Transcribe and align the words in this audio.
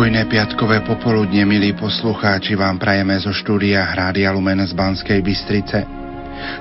Pokojné 0.00 0.32
piatkové 0.32 0.80
popoludne, 0.80 1.44
milí 1.44 1.76
poslucháči, 1.76 2.56
vám 2.56 2.80
prajeme 2.80 3.20
zo 3.20 3.36
štúdia 3.36 3.84
Hrádia 3.84 4.32
Lumen 4.32 4.64
z 4.64 4.72
Banskej 4.72 5.20
Bystrice. 5.20 5.84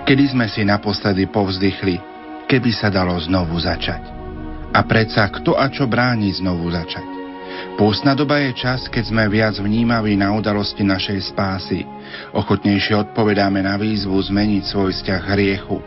Kedy 0.03 0.35
sme 0.35 0.51
si 0.51 0.67
naposledy 0.67 1.31
povzdychli, 1.31 2.03
keby 2.51 2.71
sa 2.75 2.91
dalo 2.91 3.15
znovu 3.15 3.55
začať. 3.55 4.03
A 4.75 4.83
predsa 4.83 5.23
kto 5.31 5.55
a 5.55 5.71
čo 5.71 5.87
bráni 5.87 6.35
znovu 6.35 6.67
začať? 6.67 7.07
Pústna 7.79 8.11
doba 8.11 8.43
je 8.43 8.59
čas, 8.59 8.91
keď 8.91 9.07
sme 9.07 9.23
viac 9.31 9.55
vnímaví 9.55 10.19
na 10.19 10.35
udalosti 10.35 10.83
našej 10.83 11.31
spásy. 11.31 11.87
Ochotnejšie 12.35 13.07
odpovedáme 13.07 13.63
na 13.63 13.79
výzvu 13.79 14.19
zmeniť 14.19 14.67
svoj 14.67 14.91
vzťah 14.91 15.23
hriechu. 15.31 15.79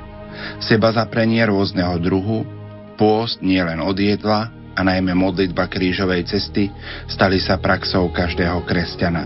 Seba 0.57 0.89
zaprenie 0.97 1.45
rôzneho 1.45 2.01
druhu, 2.01 2.49
pôst 2.97 3.45
nielen 3.45 3.77
od 3.85 4.01
jedla, 4.01 4.62
a 4.73 4.81
najmä 4.81 5.13
modlitba 5.13 5.69
krížovej 5.69 6.25
cesty 6.29 6.73
stali 7.09 7.39
sa 7.39 7.61
praxou 7.61 8.09
každého 8.09 8.65
kresťana. 8.65 9.25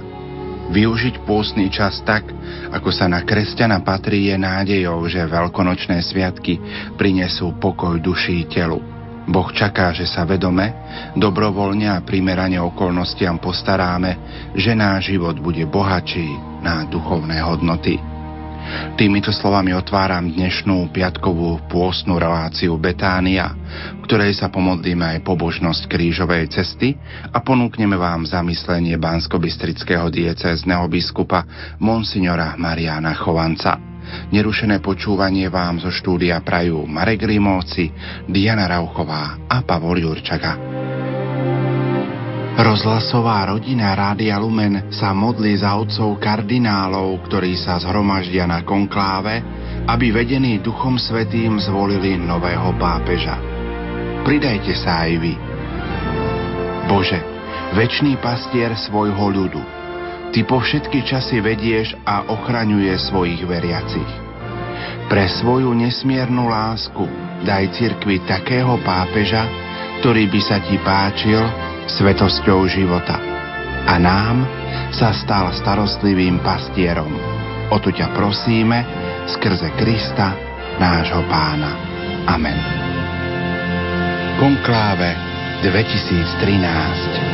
Využiť 0.66 1.22
pôstny 1.22 1.70
čas 1.70 2.02
tak, 2.02 2.26
ako 2.74 2.90
sa 2.90 3.06
na 3.06 3.22
kresťana 3.22 3.86
patrí, 3.86 4.34
je 4.34 4.36
nádejou, 4.36 5.06
že 5.06 5.22
veľkonočné 5.22 6.02
sviatky 6.02 6.58
prinesú 6.98 7.54
pokoj 7.62 8.02
duší 8.02 8.50
telu. 8.50 8.82
Boh 9.26 9.50
čaká, 9.50 9.90
že 9.90 10.06
sa 10.06 10.22
vedome, 10.22 10.70
dobrovoľne 11.18 11.90
a 11.90 12.02
primerane 12.02 12.62
okolnostiam 12.62 13.42
postaráme, 13.42 14.18
že 14.54 14.74
náš 14.74 15.14
život 15.14 15.38
bude 15.38 15.66
bohatší 15.66 16.62
na 16.62 16.86
duchovné 16.86 17.42
hodnoty. 17.42 18.15
Týmito 18.96 19.28
slovami 19.28 19.76
otváram 19.76 20.32
dnešnú 20.32 20.88
piatkovú 20.88 21.68
pôstnu 21.68 22.16
reláciu 22.16 22.74
Betánia, 22.80 23.52
v 24.00 24.00
ktorej 24.08 24.32
sa 24.32 24.48
pomodlíme 24.48 25.04
aj 25.16 25.18
pobožnosť 25.20 25.84
krížovej 25.84 26.48
cesty 26.48 26.96
a 27.30 27.38
ponúkneme 27.44 27.94
vám 27.94 28.24
zamyslenie 28.24 28.96
bansko-bystrického 28.96 30.08
diecézneho 30.08 30.88
biskupa 30.88 31.44
Monsignora 31.76 32.56
Mariana 32.56 33.12
Chovanca. 33.12 33.76
Nerušené 34.30 34.78
počúvanie 34.80 35.50
vám 35.50 35.82
zo 35.82 35.90
štúdia 35.90 36.38
prajú 36.40 36.86
Marek 36.86 37.26
Rímovci, 37.26 37.90
Diana 38.30 38.70
Rauchová 38.70 39.50
a 39.50 39.66
Pavol 39.66 39.98
Jurčaga. 40.06 40.85
Rozhlasová 42.56 43.52
rodina 43.52 43.92
Rádia 43.92 44.40
Lumen 44.40 44.88
sa 44.88 45.12
modlí 45.12 45.60
za 45.60 45.76
otcov 45.76 46.16
kardinálov, 46.16 47.28
ktorí 47.28 47.52
sa 47.52 47.76
zhromaždia 47.76 48.48
na 48.48 48.64
konkláve, 48.64 49.44
aby 49.84 50.08
vedení 50.08 50.64
Duchom 50.64 50.96
Svetým 50.96 51.60
zvolili 51.60 52.16
nového 52.16 52.72
pápeža. 52.80 53.36
Pridajte 54.24 54.72
sa 54.72 55.04
aj 55.04 55.12
vy. 55.20 55.34
Bože, 56.88 57.20
väčší 57.76 58.16
pastier 58.24 58.72
svojho 58.72 59.26
ľudu, 59.36 59.60
Ty 60.32 60.40
po 60.48 60.56
všetky 60.56 61.04
časy 61.04 61.44
vedieš 61.44 61.92
a 62.08 62.24
ochraňuje 62.24 62.96
svojich 62.96 63.44
veriacich. 63.44 64.12
Pre 65.12 65.24
svoju 65.44 65.76
nesmiernu 65.76 66.48
lásku 66.48 67.04
daj 67.44 67.68
cirkvi 67.76 68.24
takého 68.24 68.80
pápeža, 68.80 69.44
ktorý 70.00 70.24
by 70.32 70.40
sa 70.40 70.56
Ti 70.64 70.76
páčil 70.80 71.44
svetosťou 71.86 72.66
života. 72.70 73.18
A 73.86 73.98
nám 74.02 74.42
sa 74.90 75.14
stal 75.14 75.50
starostlivým 75.54 76.42
pastierom. 76.42 77.10
O 77.70 77.76
to 77.82 77.90
ťa 77.90 78.14
prosíme 78.14 78.78
skrze 79.30 79.74
Krista, 79.78 80.34
nášho 80.78 81.22
pána. 81.26 81.72
Amen. 82.26 82.58
Konkláve 84.38 85.14
2013 85.62 87.25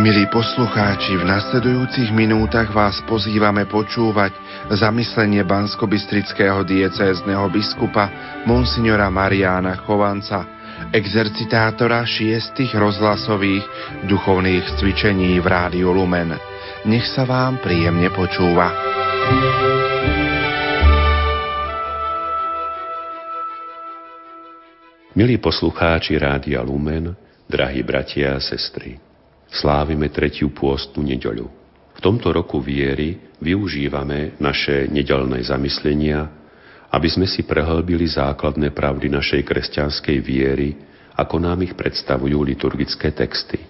Milí 0.00 0.24
poslucháči, 0.32 1.12
v 1.20 1.28
nasledujúcich 1.28 2.08
minútach 2.16 2.72
vás 2.72 3.04
pozývame 3.04 3.68
počúvať 3.68 4.32
zamyslenie 4.72 5.44
banskobistrického 5.44 6.64
diecézneho 6.64 7.44
biskupa 7.52 8.08
Monsignora 8.48 9.12
Mariána 9.12 9.76
Chovanca, 9.84 10.48
exercitátora 10.96 12.00
šiestých 12.08 12.80
rozhlasových 12.80 13.60
duchovných 14.08 14.80
cvičení 14.80 15.36
v 15.36 15.44
Rádiu 15.44 15.92
Lumen. 15.92 16.32
Nech 16.88 17.04
sa 17.04 17.28
vám 17.28 17.60
príjemne 17.60 18.08
počúva. 18.08 18.72
Milí 25.12 25.36
poslucháči 25.36 26.16
Rádia 26.16 26.64
Lumen, 26.64 27.12
drahí 27.44 27.84
bratia 27.84 28.40
a 28.40 28.40
sestry, 28.40 29.09
slávime 29.50 30.08
tretiu 30.10 30.54
pôstnu 30.54 31.02
nedeľu. 31.02 31.46
V 31.96 32.00
tomto 32.00 32.32
roku 32.32 32.62
viery 32.62 33.18
využívame 33.42 34.40
naše 34.40 34.88
nedelné 34.88 35.42
zamyslenia, 35.44 36.32
aby 36.90 37.08
sme 37.10 37.26
si 37.28 37.46
prehlbili 37.46 38.08
základné 38.08 38.72
pravdy 38.72 39.12
našej 39.12 39.42
kresťanskej 39.46 40.18
viery, 40.22 40.74
ako 41.14 41.36
nám 41.38 41.62
ich 41.62 41.76
predstavujú 41.76 42.40
liturgické 42.40 43.12
texty. 43.12 43.60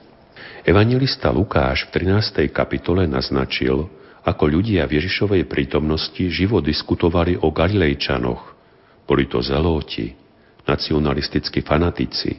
Evangelista 0.61 1.33
Lukáš 1.33 1.89
v 1.89 2.05
13. 2.05 2.53
kapitole 2.53 3.09
naznačil, 3.09 3.89
ako 4.21 4.45
ľudia 4.45 4.85
v 4.85 5.01
Ježišovej 5.01 5.49
prítomnosti 5.49 6.21
živo 6.29 6.61
diskutovali 6.61 7.41
o 7.41 7.49
Galilejčanoch. 7.49 8.43
Boli 9.09 9.25
to 9.25 9.41
zelóti, 9.41 10.13
nacionalistickí 10.69 11.65
fanatici, 11.65 12.37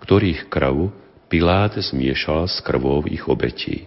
ktorých 0.00 0.48
krv 0.48 0.76
Pilát 1.30 1.70
zmiešal 1.78 2.50
s 2.50 2.58
krvou 2.58 3.06
ich 3.06 3.22
obetí. 3.30 3.86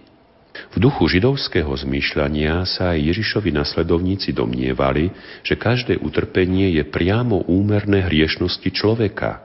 V 0.72 0.80
duchu 0.80 1.12
židovského 1.12 1.76
zmýšľania 1.76 2.64
sa 2.64 2.96
aj 2.96 3.04
Ježišovi 3.04 3.52
nasledovníci 3.52 4.32
domnievali, 4.32 5.12
že 5.44 5.60
každé 5.60 6.00
utrpenie 6.00 6.72
je 6.80 6.88
priamo 6.88 7.44
úmerné 7.52 8.08
hriešnosti 8.08 8.72
človeka. 8.72 9.44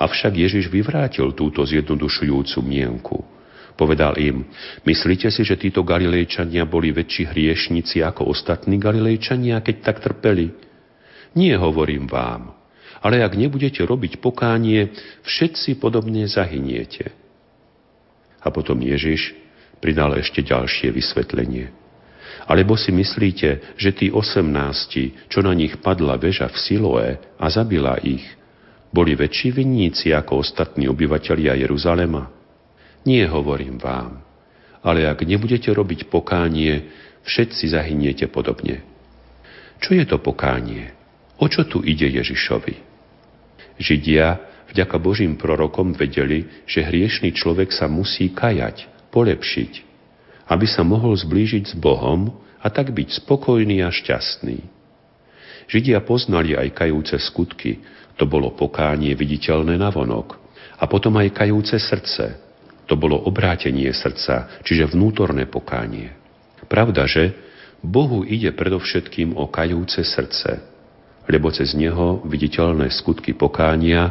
Avšak 0.00 0.40
Ježiš 0.40 0.72
vyvrátil 0.72 1.36
túto 1.36 1.68
zjednodušujúcu 1.68 2.58
mienku. 2.64 3.20
Povedal 3.76 4.16
im, 4.16 4.48
myslíte 4.88 5.28
si, 5.28 5.44
že 5.44 5.60
títo 5.60 5.84
Galilejčania 5.84 6.64
boli 6.64 6.96
väčší 6.96 7.28
hriešnici 7.28 8.00
ako 8.00 8.32
ostatní 8.32 8.80
Galilejčania, 8.80 9.60
keď 9.60 9.76
tak 9.84 10.00
trpeli? 10.00 10.48
Nie 11.36 11.60
hovorím 11.60 12.08
vám, 12.08 12.56
ale 13.04 13.20
ak 13.20 13.36
nebudete 13.36 13.84
robiť 13.84 14.16
pokánie, 14.16 14.96
všetci 15.28 15.76
podobne 15.76 16.24
zahyniete. 16.24 17.17
A 18.42 18.48
potom 18.54 18.78
Ježiš 18.78 19.34
pridal 19.78 20.14
ešte 20.18 20.42
ďalšie 20.42 20.94
vysvetlenie. 20.94 21.70
Alebo 22.48 22.78
si 22.80 22.94
myslíte, 22.94 23.76
že 23.76 23.90
tí 23.92 24.08
osemnácti, 24.08 25.28
čo 25.28 25.44
na 25.44 25.52
nich 25.52 25.76
padla 25.84 26.16
väža 26.16 26.48
v 26.48 26.56
Siloé 26.56 27.08
a 27.36 27.46
zabila 27.52 28.00
ich, 28.00 28.24
boli 28.88 29.12
väčší 29.12 29.52
vinníci 29.52 30.16
ako 30.16 30.40
ostatní 30.40 30.88
obyvatelia 30.88 31.52
Jeruzalema? 31.60 32.32
Nie 33.04 33.28
hovorím 33.28 33.76
vám, 33.76 34.24
ale 34.80 35.04
ak 35.04 35.28
nebudete 35.28 35.68
robiť 35.68 36.08
pokánie, 36.08 36.88
všetci 37.28 37.76
zahyniete 37.76 38.26
podobne. 38.32 38.80
Čo 39.78 39.94
je 39.94 40.04
to 40.08 40.16
pokánie? 40.18 40.90
O 41.38 41.46
čo 41.46 41.68
tu 41.68 41.84
ide 41.84 42.08
Ježišovi? 42.08 42.74
Židia 43.78 44.47
vďaka 44.72 44.96
Božím 45.00 45.36
prorokom 45.40 45.96
vedeli, 45.96 46.46
že 46.68 46.84
hriešný 46.84 47.32
človek 47.32 47.72
sa 47.72 47.88
musí 47.88 48.32
kajať, 48.32 49.10
polepšiť, 49.12 49.72
aby 50.48 50.66
sa 50.68 50.84
mohol 50.84 51.16
zblížiť 51.16 51.72
s 51.72 51.74
Bohom 51.76 52.32
a 52.60 52.66
tak 52.68 52.92
byť 52.92 53.24
spokojný 53.24 53.84
a 53.84 53.90
šťastný. 53.92 54.58
Židia 55.68 56.00
poznali 56.00 56.56
aj 56.56 56.72
kajúce 56.72 57.16
skutky, 57.20 57.84
to 58.16 58.24
bolo 58.24 58.56
pokánie 58.56 59.12
viditeľné 59.12 59.76
na 59.76 59.92
vonok, 59.92 60.40
a 60.80 60.84
potom 60.88 61.14
aj 61.20 61.34
kajúce 61.36 61.76
srdce, 61.76 62.40
to 62.88 62.96
bolo 62.96 63.20
obrátenie 63.28 63.92
srdca, 63.92 64.64
čiže 64.64 64.96
vnútorné 64.96 65.44
pokánie. 65.44 66.16
Pravda, 66.66 67.04
že 67.04 67.36
Bohu 67.84 68.24
ide 68.24 68.50
predovšetkým 68.50 69.36
o 69.36 69.46
kajúce 69.52 70.02
srdce, 70.02 70.77
lebo 71.28 71.52
cez 71.52 71.76
neho 71.76 72.24
viditeľné 72.24 72.88
skutky 72.88 73.36
pokánia 73.36 74.10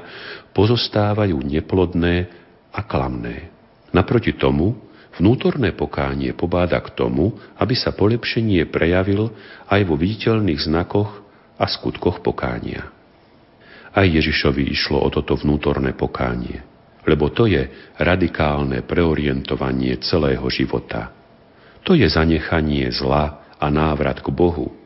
pozostávajú 0.54 1.42
neplodné 1.42 2.30
a 2.70 2.80
klamné. 2.86 3.50
Naproti 3.90 4.38
tomu, 4.38 4.78
vnútorné 5.18 5.74
pokánie 5.74 6.38
pobáda 6.38 6.78
k 6.86 6.94
tomu, 6.94 7.34
aby 7.58 7.74
sa 7.74 7.90
polepšenie 7.90 8.70
prejavil 8.70 9.34
aj 9.66 9.82
vo 9.90 9.98
viditeľných 9.98 10.62
znakoch 10.62 11.26
a 11.58 11.66
skutkoch 11.66 12.22
pokánia. 12.22 12.94
Aj 13.98 14.06
Ježišovi 14.06 14.70
išlo 14.70 15.02
o 15.02 15.10
toto 15.10 15.34
vnútorné 15.34 15.98
pokánie, 15.98 16.62
lebo 17.02 17.34
to 17.34 17.50
je 17.50 17.66
radikálne 17.98 18.86
preorientovanie 18.86 19.98
celého 20.06 20.46
života. 20.54 21.10
To 21.82 21.98
je 21.98 22.06
zanechanie 22.06 22.94
zla 22.94 23.42
a 23.58 23.66
návrat 23.74 24.22
k 24.22 24.30
Bohu. 24.30 24.77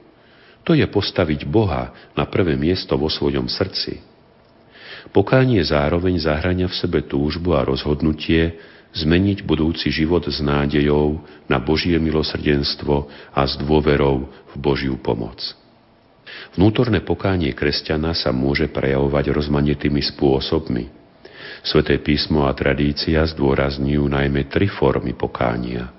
To 0.61 0.77
je 0.77 0.85
postaviť 0.85 1.49
Boha 1.49 2.13
na 2.13 2.29
prvé 2.29 2.53
miesto 2.53 2.93
vo 2.93 3.09
svojom 3.09 3.49
srdci. 3.49 4.01
Pokánie 5.09 5.59
zároveň 5.65 6.21
zahrania 6.21 6.69
v 6.69 6.77
sebe 6.77 7.01
túžbu 7.01 7.57
a 7.57 7.65
rozhodnutie 7.65 8.61
zmeniť 8.93 9.41
budúci 9.47 9.89
život 9.89 10.21
s 10.27 10.43
nádejou 10.43 11.23
na 11.49 11.57
Božie 11.57 11.97
milosrdenstvo 11.97 13.09
a 13.33 13.41
s 13.47 13.57
dôverou 13.57 14.29
v 14.51 14.55
Božiu 14.59 14.99
pomoc. 15.01 15.41
Vnútorné 16.55 17.01
pokánie 17.01 17.51
kresťana 17.55 18.13
sa 18.13 18.29
môže 18.29 18.67
prejavovať 18.69 19.31
rozmanitými 19.31 19.99
spôsobmi. 20.15 20.91
Sveté 21.61 21.97
písmo 22.01 22.45
a 22.45 22.51
tradícia 22.55 23.21
zdôrazňujú 23.21 24.03
najmä 24.05 24.49
tri 24.49 24.67
formy 24.67 25.13
pokánia. 25.13 25.93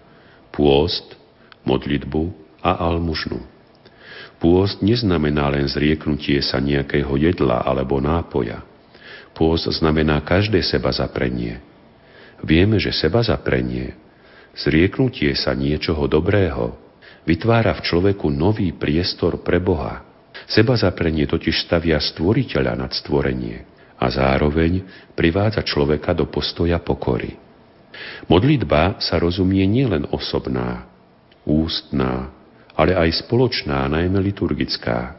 Pôst, 0.52 1.16
modlitbu 1.64 2.32
a 2.60 2.76
almužnu. 2.82 3.51
Pôst 4.42 4.82
neznamená 4.82 5.54
len 5.54 5.70
zrieknutie 5.70 6.42
sa 6.42 6.58
nejakého 6.58 7.14
jedla 7.14 7.62
alebo 7.62 8.02
nápoja. 8.02 8.66
Pôst 9.38 9.70
znamená 9.70 10.18
každé 10.26 10.58
seba 10.66 10.90
zaprenie– 10.90 11.62
Vieme, 12.42 12.82
že 12.82 12.90
seba 12.90 13.22
zaprenie, 13.22 13.94
zrieknutie 14.58 15.30
sa 15.38 15.54
niečoho 15.54 16.10
dobrého, 16.10 16.74
vytvára 17.22 17.70
v 17.78 17.86
človeku 17.86 18.26
nový 18.34 18.74
priestor 18.74 19.38
pre 19.46 19.62
Boha. 19.62 20.02
Seba 20.50 20.74
zaprenie 20.74 21.30
totiž 21.30 21.54
stavia 21.62 22.02
stvoriteľa 22.02 22.74
nad 22.74 22.90
stvorenie 22.90 23.62
a 23.94 24.10
zároveň 24.10 24.82
privádza 25.14 25.62
človeka 25.62 26.10
do 26.18 26.26
postoja 26.26 26.82
pokory. 26.82 27.38
Modlitba 28.26 28.98
sa 28.98 29.22
rozumie 29.22 29.62
nielen 29.70 30.10
osobná, 30.10 30.90
ústná, 31.46 32.34
ale 32.76 32.96
aj 32.96 33.26
spoločná, 33.26 33.84
najmä 33.88 34.18
liturgická. 34.20 35.18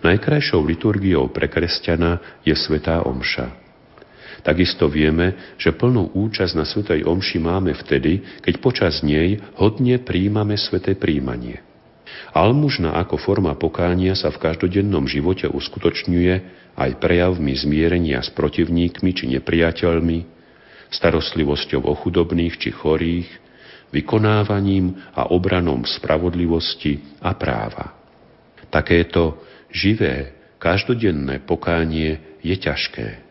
Najkrajšou 0.00 0.60
liturgiou 0.64 1.28
pre 1.32 1.48
kresťana 1.48 2.42
je 2.44 2.52
Svetá 2.56 3.04
Omša. 3.04 3.66
Takisto 4.46 4.86
vieme, 4.86 5.56
že 5.58 5.74
plnú 5.74 6.14
účasť 6.14 6.52
na 6.54 6.62
Svetej 6.62 7.02
Omši 7.02 7.38
máme 7.42 7.74
vtedy, 7.74 8.22
keď 8.44 8.54
počas 8.62 9.02
nej 9.02 9.42
hodne 9.58 9.98
príjmame 9.98 10.54
Sveté 10.54 10.94
príjmanie. 10.94 11.66
Almužna 12.30 12.94
ako 13.00 13.18
forma 13.18 13.56
pokánia 13.58 14.14
sa 14.14 14.30
v 14.30 14.38
každodennom 14.38 15.08
živote 15.10 15.50
uskutočňuje 15.50 16.34
aj 16.76 16.90
prejavmi 17.02 17.52
zmierenia 17.56 18.22
s 18.22 18.30
protivníkmi 18.30 19.10
či 19.16 19.24
nepriateľmi, 19.34 20.18
starostlivosťou 20.92 21.82
o 21.82 21.92
chudobných 21.98 22.54
či 22.60 22.70
chorých, 22.70 23.26
vykonávaním 23.94 24.94
a 25.14 25.30
obranom 25.30 25.86
spravodlivosti 25.86 27.20
a 27.22 27.34
práva. 27.34 27.94
Takéto 28.66 29.38
živé, 29.70 30.34
každodenné 30.58 31.44
pokánie 31.46 32.38
je 32.42 32.56
ťažké 32.58 33.26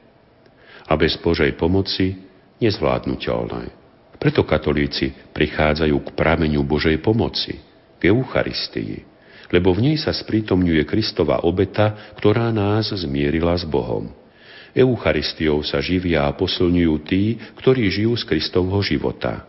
a 0.86 0.94
bez 0.94 1.18
Božej 1.18 1.58
pomoci 1.58 2.14
nezvládnutelné. 2.62 3.74
Preto 4.16 4.48
katolíci 4.48 5.12
prichádzajú 5.36 5.98
k 6.02 6.10
prameňu 6.16 6.64
Božej 6.64 7.02
pomoci, 7.04 7.60
k 8.00 8.14
Eucharistii, 8.14 9.04
lebo 9.52 9.76
v 9.76 9.92
nej 9.92 9.98
sa 10.00 10.16
sprítomňuje 10.16 10.82
Kristova 10.88 11.44
obeta, 11.44 12.16
ktorá 12.18 12.50
nás 12.50 12.96
zmierila 12.96 13.54
s 13.54 13.68
Bohom. 13.68 14.10
Eucharistiou 14.76 15.64
sa 15.64 15.80
živia 15.80 16.28
a 16.28 16.36
posilňujú 16.36 16.96
tí, 17.08 17.40
ktorí 17.60 17.88
žijú 17.88 18.16
z 18.20 18.24
Kristovho 18.28 18.80
života. 18.84 19.48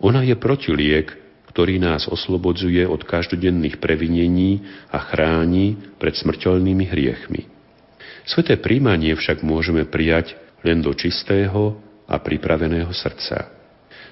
Ona 0.00 0.24
je 0.24 0.36
protiliek, 0.36 1.12
ktorý 1.52 1.76
nás 1.76 2.08
oslobodzuje 2.08 2.86
od 2.88 3.04
každodenných 3.04 3.82
previnení 3.82 4.64
a 4.88 5.02
chráni 5.02 5.76
pred 6.00 6.16
smrteľnými 6.16 6.84
hriechmi. 6.88 7.50
Sveté 8.24 8.56
príjmanie 8.56 9.12
však 9.12 9.42
môžeme 9.42 9.84
prijať 9.84 10.38
len 10.62 10.80
do 10.80 10.94
čistého 10.94 11.76
a 12.06 12.16
pripraveného 12.16 12.92
srdca. 12.94 13.50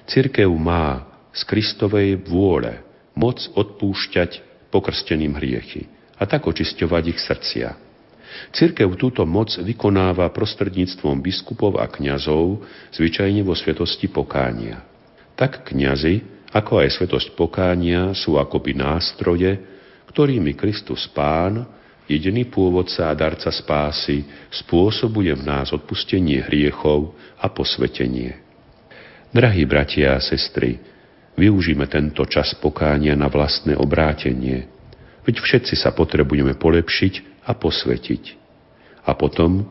Cirkev 0.09 0.51
má 0.51 1.07
z 1.31 1.41
Kristovej 1.45 2.19
vôle 2.25 2.81
moc 3.15 3.39
odpúšťať 3.53 4.41
pokrsteným 4.73 5.37
hriechy 5.37 5.87
a 6.19 6.27
tak 6.27 6.45
očisťovať 6.45 7.03
ich 7.07 7.19
srdcia. 7.21 7.69
Cirkev 8.53 8.93
túto 8.97 9.25
moc 9.25 9.53
vykonáva 9.57 10.29
prostredníctvom 10.29 11.23
biskupov 11.23 11.81
a 11.81 11.89
kňazov, 11.89 12.61
zvyčajne 12.93 13.41
vo 13.41 13.57
svetosti 13.57 14.05
pokánia. 14.09 14.88
Tak 15.39 15.71
kňazi, 15.71 16.19
ako 16.51 16.83
aj 16.83 16.99
svetosť 16.99 17.31
pokánia 17.39 18.11
sú 18.11 18.35
akoby 18.35 18.75
nástroje, 18.75 19.55
ktorými 20.11 20.51
Kristus 20.59 21.07
Pán 21.15 21.63
jediný 22.11 22.49
pôvodca 22.49 23.07
a 23.07 23.15
darca 23.15 23.47
spásy, 23.47 24.27
spôsobuje 24.51 25.31
v 25.37 25.45
nás 25.47 25.71
odpustenie 25.71 26.43
hriechov 26.43 27.15
a 27.39 27.47
posvetenie. 27.47 28.35
Drahí 29.31 29.63
bratia 29.63 30.17
a 30.17 30.19
sestry, 30.19 30.81
využíme 31.37 31.85
tento 31.87 32.25
čas 32.25 32.57
pokánia 32.57 33.13
na 33.13 33.29
vlastné 33.29 33.77
obrátenie, 33.77 34.67
veď 35.23 35.39
všetci 35.39 35.77
sa 35.77 35.93
potrebujeme 35.93 36.57
polepšiť 36.57 37.45
a 37.45 37.53
posvetiť. 37.53 38.23
A 39.05 39.15
potom, 39.15 39.69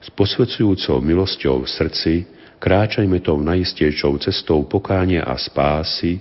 s 0.00 0.08
posvedzujúcou 0.14 1.02
milosťou 1.02 1.66
v 1.66 1.68
srdci, 1.68 2.14
kráčajme 2.60 3.24
tou 3.24 3.40
najistejšou 3.40 4.20
cestou 4.20 4.62
pokánia 4.68 5.24
a 5.24 5.34
spásy, 5.40 6.20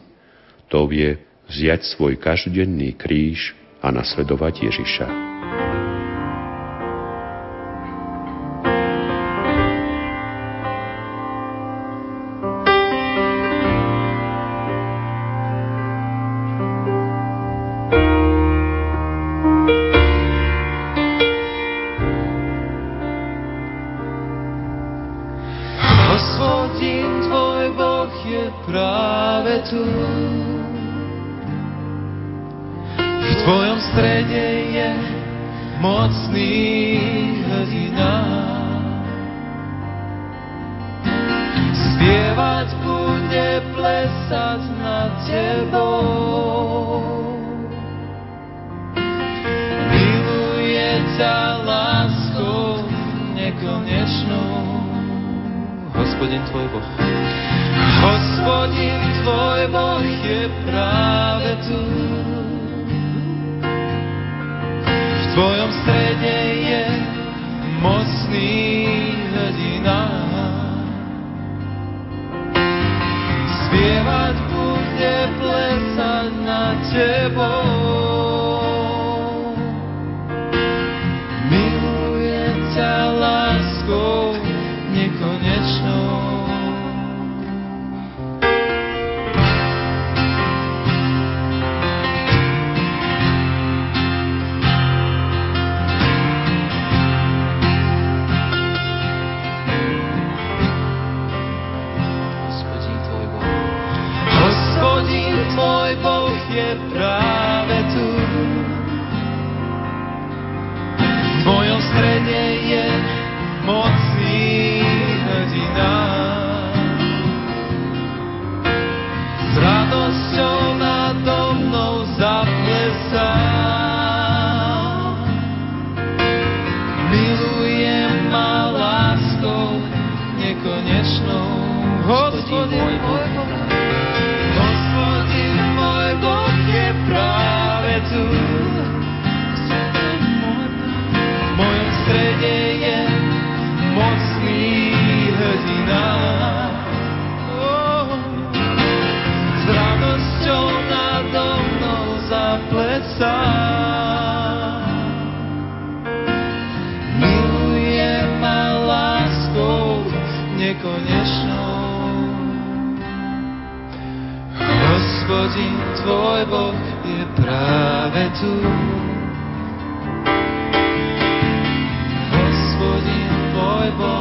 to 0.71 0.87
je 0.87 1.19
vziať 1.51 1.81
svoj 1.83 2.15
každodenný 2.15 2.95
kríž 2.95 3.53
a 3.83 3.91
nasledovať 3.91 4.71
Ježiša. 4.71 5.38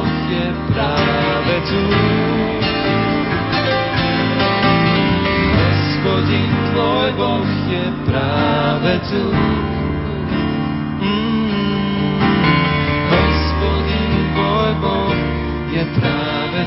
Tvoj 0.09 0.17
je 0.29 0.45
práve 0.73 1.55
tu. 1.69 1.81
Hospodin 5.59 6.49
tvoj 6.71 7.09
Boh 7.17 7.49
je 7.69 7.83
práve 8.05 8.93
tu. 9.09 9.23
Mm. 11.01 11.49
Hospodin 13.09 14.11
tvoj 14.33 14.71
Boh 14.81 15.19
je 15.73 15.83
práve 15.93 16.63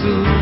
tu. 0.00 0.37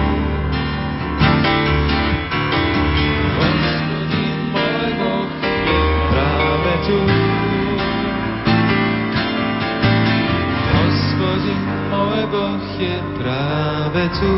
Práve 14.06 14.22
tu. 14.22 14.30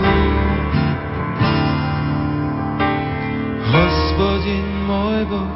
Hospodin 3.69 4.67
môj 4.89 5.21
Boh 5.29 5.53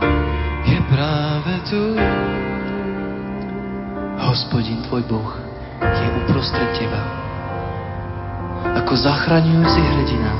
je 0.68 0.78
práve 0.92 1.52
tu. 1.64 1.82
Hospodin 4.20 4.84
tvoj 4.84 5.02
Boh 5.08 5.32
je 5.80 6.06
uprostred 6.24 6.70
teba 6.76 7.00
ako 8.72 8.92
zachraňujúci 8.94 9.80
hrdina. 9.80 10.32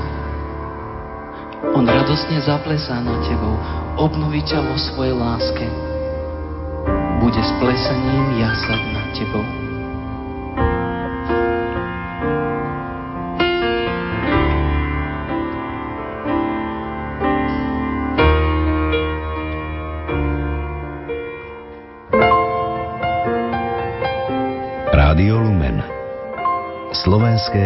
On 1.73 1.85
radosne 1.85 2.37
zaplesá 2.45 3.01
nad 3.01 3.25
tebou, 3.25 3.57
obnoví 3.97 4.45
ťa 4.45 4.61
vo 4.61 4.77
svojej 4.77 5.17
láske. 5.17 5.65
Bude 7.19 7.41
s 7.41 7.51
plesaním 7.57 8.37
jasať 8.37 8.81
nad 8.93 9.07
tebou. 9.17 9.62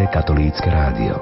Slovenské 0.08 0.24
katolícke 0.24 0.70
rádio. 0.72 1.20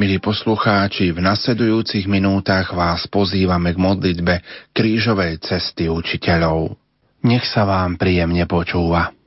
Milí 0.00 0.16
poslucháči, 0.24 1.12
v 1.12 1.20
nasledujúcich 1.20 2.08
minútach 2.08 2.72
vás 2.72 3.04
pozývame 3.12 3.76
k 3.76 3.78
modlitbe 3.78 4.34
krížovej 4.72 5.36
cesty 5.44 5.92
učiteľov. 5.92 6.80
Nech 7.28 7.44
sa 7.44 7.68
vám 7.68 8.00
príjemne 8.00 8.48
počúva. 8.48 9.17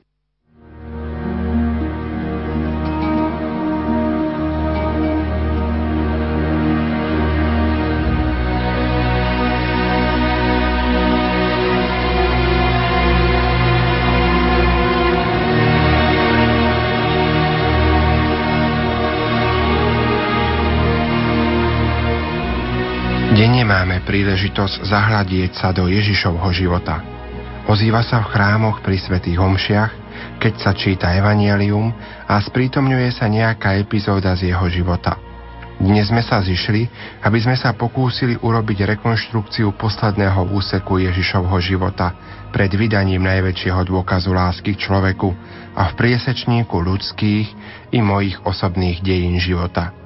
Príležitosť 24.04 24.86
zahľadieť 24.86 25.58
sa 25.58 25.70
do 25.70 25.88
Ježišovho 25.88 26.50
života. 26.54 27.02
Ozýva 27.70 28.02
sa 28.02 28.20
v 28.22 28.30
chrámoch 28.34 28.82
pri 28.82 28.98
svätých 28.98 29.38
homšiach, 29.38 29.90
keď 30.42 30.54
sa 30.58 30.74
číta 30.74 31.14
evanielium 31.14 31.94
a 32.26 32.34
sprítomňuje 32.42 33.14
sa 33.14 33.30
nejaká 33.30 33.78
epizóda 33.78 34.34
z 34.34 34.50
jeho 34.50 34.66
života. 34.66 35.14
Dnes 35.82 36.10
sme 36.10 36.22
sa 36.22 36.38
zišli, 36.38 36.86
aby 37.26 37.38
sme 37.42 37.58
sa 37.58 37.74
pokúsili 37.74 38.38
urobiť 38.38 38.98
rekonštrukciu 38.98 39.74
posledného 39.74 40.46
úseku 40.54 41.02
Ježišovho 41.02 41.58
života 41.58 42.14
pred 42.54 42.70
vydaním 42.70 43.26
najväčšieho 43.26 43.82
dôkazu 43.86 44.30
lásky 44.30 44.78
k 44.78 44.82
človeku 44.86 45.34
a 45.74 45.82
v 45.90 45.92
priesečníku 45.98 46.76
ľudských 46.76 47.46
i 47.90 47.98
mojich 47.98 48.38
osobných 48.46 49.02
dejín 49.02 49.38
života– 49.42 49.90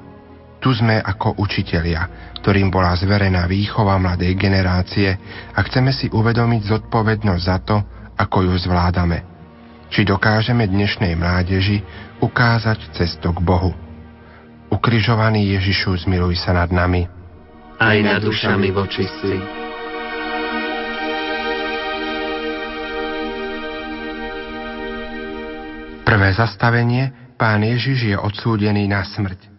tu 0.67 0.75
sme 0.75 0.99
ako 0.99 1.39
učitelia, 1.39 2.35
ktorým 2.43 2.75
bola 2.75 2.91
zverená 2.99 3.47
výchova 3.47 3.95
mladej 4.03 4.35
generácie 4.35 5.15
a 5.55 5.63
chceme 5.63 5.95
si 5.95 6.11
uvedomiť 6.11 6.67
zodpovednosť 6.67 7.43
za 7.47 7.63
to, 7.63 7.79
ako 8.19 8.51
ju 8.51 8.55
zvládame. 8.67 9.23
Či 9.95 10.03
dokážeme 10.03 10.67
dnešnej 10.67 11.15
mládeži 11.15 11.87
ukázať 12.19 12.99
cestu 12.99 13.31
k 13.31 13.39
Bohu. 13.47 13.71
Ukrižovaný 14.67 15.55
Ježišu, 15.55 16.03
zmiluj 16.03 16.35
sa 16.43 16.51
nad 16.51 16.75
nami. 16.75 17.07
Aj 17.79 17.99
nad 18.03 18.19
dušami 18.19 18.67
vočistí. 18.75 19.39
Prvé 26.03 26.35
zastavenie 26.35 27.15
Pán 27.39 27.63
Ježiš 27.63 28.11
je 28.11 28.17
odsúdený 28.19 28.91
na 28.91 29.07
smrť. 29.07 29.56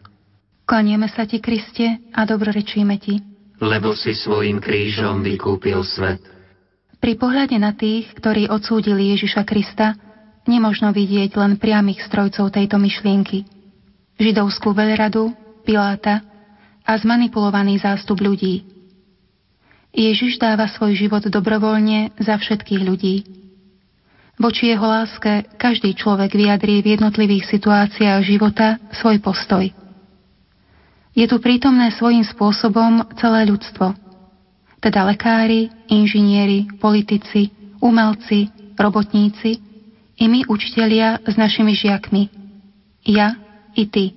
Klanieme 0.68 1.08
sa 1.08 1.24
ti, 1.24 1.40
Kriste, 1.40 2.12
a 2.12 2.28
dobrorečíme 2.28 3.00
ti. 3.00 3.24
Lebo 3.64 3.96
si 3.96 4.12
svojim 4.12 4.60
krížom 4.60 5.24
vykúpil 5.24 5.80
svet. 5.88 6.20
Pri 7.00 7.16
pohľade 7.16 7.56
na 7.56 7.72
tých, 7.72 8.12
ktorí 8.20 8.52
odsúdili 8.52 9.16
Ježiša 9.16 9.48
Krista, 9.48 9.96
nemožno 10.44 10.92
vidieť 10.92 11.40
len 11.40 11.56
priamých 11.56 12.04
strojcov 12.04 12.52
tejto 12.52 12.76
myšlienky. 12.84 13.48
Židovskú 14.20 14.76
veľradu, 14.76 15.32
Piláta 15.64 16.20
a 16.84 16.92
zmanipulovaný 17.00 17.80
zástup 17.80 18.20
ľudí. 18.20 18.68
Ježiš 19.96 20.36
dáva 20.36 20.68
svoj 20.68 21.00
život 21.00 21.24
dobrovoľne 21.24 22.12
za 22.20 22.36
všetkých 22.36 22.84
ľudí. 22.84 23.16
Voči 24.36 24.76
jeho 24.76 24.84
láske 24.84 25.48
každý 25.56 25.96
človek 25.96 26.36
vyjadrí 26.36 26.84
v 26.84 27.00
jednotlivých 27.00 27.48
situáciách 27.56 28.22
života 28.28 28.84
svoj 28.92 29.24
postoj– 29.24 29.64
je 31.18 31.26
tu 31.26 31.42
prítomné 31.42 31.90
svojím 31.98 32.22
spôsobom 32.22 33.02
celé 33.18 33.50
ľudstvo. 33.50 33.98
Teda 34.78 35.02
lekári, 35.10 35.74
inžinieri, 35.90 36.70
politici, 36.78 37.50
umelci, 37.82 38.54
robotníci 38.78 39.58
i 40.22 40.26
my 40.30 40.46
učitelia 40.46 41.18
s 41.26 41.34
našimi 41.34 41.74
žiakmi. 41.74 42.30
Ja 43.10 43.34
i 43.74 43.90
ty. 43.90 44.14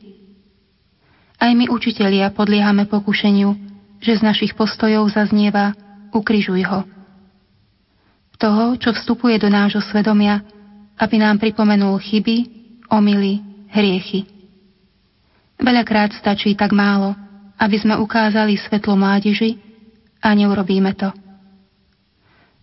Aj 1.40 1.48
my 1.56 1.72
učitelia 1.72 2.28
podliehame 2.36 2.84
pokušeniu, 2.84 3.56
že 4.04 4.20
z 4.20 4.22
našich 4.24 4.52
postojov 4.52 5.08
zaznieva 5.08 5.72
ukrižuj 6.12 6.68
ho. 6.68 6.84
Toho, 8.36 8.76
čo 8.76 8.92
vstupuje 8.92 9.40
do 9.40 9.48
nášho 9.48 9.80
svedomia, 9.80 10.44
aby 11.00 11.16
nám 11.16 11.40
pripomenul 11.40 11.96
chyby, 11.96 12.44
omily, 12.92 13.40
hriechy. 13.72 14.39
Veľakrát 15.60 16.16
stačí 16.16 16.56
tak 16.56 16.72
málo, 16.72 17.12
aby 17.60 17.76
sme 17.76 18.00
ukázali 18.00 18.56
svetlo 18.56 18.96
mládeži 18.96 19.60
a 20.24 20.32
neurobíme 20.32 20.96
to. 20.96 21.12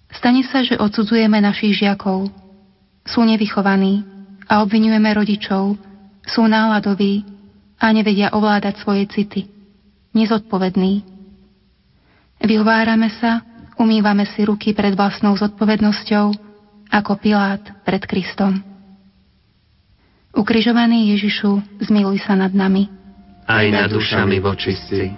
Stane 0.09 0.41
sa, 0.49 0.65
že 0.65 0.81
odsudzujeme 0.81 1.37
našich 1.37 1.77
žiakov. 1.77 2.33
Sú 3.05 3.21
nevychovaní 3.21 4.01
a 4.49 4.65
obvinujeme 4.65 5.13
rodičov, 5.13 5.77
sú 6.25 6.43
náladoví 6.49 7.23
a 7.77 7.93
nevedia 7.93 8.33
ovládať 8.33 8.81
svoje 8.81 9.05
city. 9.13 9.45
Nezodpovední. 10.17 11.05
Vyhovárame 12.41 13.13
sa, 13.21 13.45
umývame 13.77 14.25
si 14.33 14.41
ruky 14.41 14.73
pred 14.73 14.97
vlastnou 14.97 15.37
zodpovednosťou, 15.37 16.25
ako 16.89 17.11
Pilát 17.21 17.61
pred 17.85 18.01
Kristom. 18.09 18.66
Ukrižovaný 20.37 21.17
Ježišu, 21.17 21.81
zmiluj 21.81 22.21
sa 22.21 22.37
nad 22.37 22.53
nami. 22.53 22.85
Aj 23.49 23.65
nad 23.73 23.89
dušami 23.89 24.37
vočistí. 24.37 25.09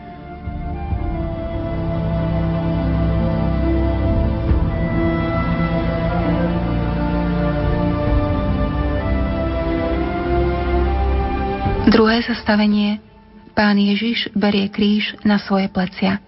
Druhé 11.92 12.24
zastavenie. 12.24 13.04
Pán 13.52 13.76
Ježiš 13.76 14.32
berie 14.40 14.72
kríž 14.72 15.20
na 15.28 15.36
svoje 15.36 15.68
plecia. 15.68 16.24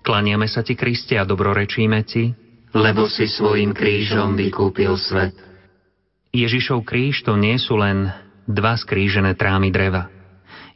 Klaniame 0.00 0.48
sa 0.48 0.64
ti, 0.64 0.72
Kriste, 0.72 1.20
a 1.20 1.28
dobrorečíme 1.28 2.00
ti, 2.08 2.32
lebo 2.72 3.12
si 3.12 3.28
svojim 3.28 3.76
krížom 3.76 4.40
vykúpil 4.40 4.96
svet. 4.96 5.36
Ježišov 6.38 6.86
kríž 6.86 7.26
to 7.26 7.34
nie 7.34 7.58
sú 7.58 7.74
len 7.74 8.14
dva 8.46 8.78
skrížené 8.78 9.34
trámy 9.34 9.74
dreva. 9.74 10.06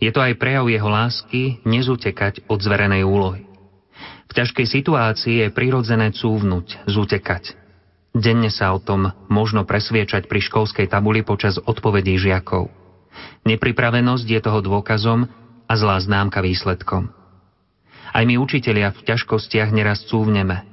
Je 0.03 0.11
to 0.11 0.19
aj 0.19 0.35
prejav 0.35 0.67
jeho 0.67 0.91
lásky 0.91 1.63
nezutekať 1.63 2.51
od 2.51 2.59
zverenej 2.59 3.07
úlohy. 3.07 3.47
V 4.27 4.33
ťažkej 4.35 4.67
situácii 4.67 5.47
je 5.47 5.55
prirodzené 5.55 6.11
cúvnuť, 6.11 6.89
zutekať. 6.91 7.55
Denne 8.13 8.51
sa 8.51 8.75
o 8.75 8.83
tom 8.83 9.15
možno 9.31 9.63
presviečať 9.63 10.27
pri 10.27 10.41
školskej 10.43 10.91
tabuli 10.91 11.23
počas 11.23 11.57
odpovedí 11.63 12.19
žiakov. 12.19 12.69
Nepripravenosť 13.47 14.27
je 14.27 14.41
toho 14.43 14.61
dôkazom 14.61 15.31
a 15.69 15.73
zlá 15.79 15.97
známka 16.03 16.43
výsledkom. 16.43 17.13
Aj 18.13 18.25
my 18.27 18.37
učitelia 18.37 18.93
v 18.93 19.05
ťažkostiach 19.09 19.73
neraz 19.73 20.05
cúvneme, 20.11 20.67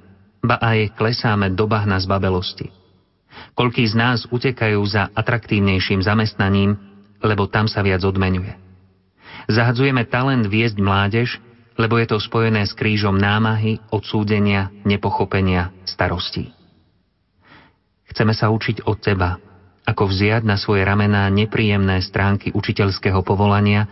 ba 0.44 0.60
aj 0.60 0.98
klesáme 1.00 1.54
do 1.56 1.70
bahna 1.70 1.96
z 2.00 2.08
babelosti. 2.10 2.79
Koľký 3.54 3.86
z 3.90 3.96
nás 3.96 4.20
utekajú 4.30 4.80
za 4.88 5.12
atraktívnejším 5.14 6.02
zamestnaním, 6.04 6.80
lebo 7.20 7.46
tam 7.48 7.68
sa 7.68 7.84
viac 7.84 8.04
odmenuje. 8.04 8.56
Zahadzujeme 9.50 10.06
talent 10.06 10.46
viesť 10.46 10.78
mládež, 10.78 11.42
lebo 11.80 11.96
je 11.96 12.08
to 12.12 12.18
spojené 12.20 12.68
s 12.68 12.76
krížom 12.76 13.16
námahy, 13.16 13.80
odsúdenia, 13.90 14.70
nepochopenia, 14.84 15.72
starostí. 15.88 16.52
Chceme 18.10 18.36
sa 18.36 18.52
učiť 18.52 18.84
od 18.84 18.98
teba, 19.00 19.40
ako 19.88 20.12
vziať 20.12 20.44
na 20.44 20.60
svoje 20.60 20.84
ramená 20.84 21.26
nepríjemné 21.32 22.04
stránky 22.04 22.52
učiteľského 22.52 23.24
povolania 23.24 23.88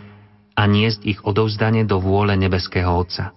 a 0.58 0.66
niesť 0.66 1.02
ich 1.06 1.20
odovzdane 1.24 1.86
do 1.86 2.02
vôle 2.02 2.34
nebeského 2.36 2.90
Otca. 2.90 3.34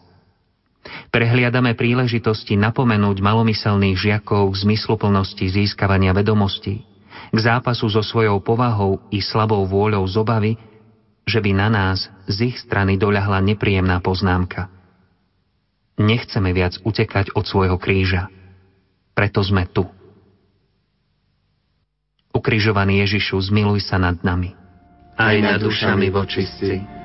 Prehliadame 1.11 1.77
príležitosti 1.77 2.57
napomenúť 2.57 3.21
malomyselných 3.21 3.97
žiakov 3.99 4.55
k 4.55 4.61
zmysluplnosti 4.65 5.45
získavania 5.45 6.17
vedomostí, 6.17 6.83
k 7.31 7.39
zápasu 7.39 7.91
so 7.93 8.01
svojou 8.01 8.41
povahou 8.41 9.03
i 9.13 9.21
slabou 9.21 9.67
vôľou 9.69 10.03
z 10.09 10.15
obavy, 10.17 10.53
že 11.29 11.39
by 11.39 11.51
na 11.53 11.69
nás 11.69 12.09
z 12.27 12.51
ich 12.51 12.57
strany 12.59 12.97
doľahla 12.97 13.45
nepríjemná 13.45 14.01
poznámka. 14.01 14.73
Nechceme 16.01 16.51
viac 16.57 16.81
utekať 16.81 17.37
od 17.37 17.45
svojho 17.45 17.77
kríža. 17.77 18.33
Preto 19.13 19.45
sme 19.45 19.69
tu. 19.69 19.85
Ukrižovaný 22.33 23.05
Ježišu, 23.05 23.37
zmiluj 23.53 23.85
sa 23.85 24.01
nad 24.01 24.17
nami. 24.25 24.57
Aj 25.21 25.37
nad 25.37 25.61
dušami 25.61 26.09
vočistí. 26.09 27.00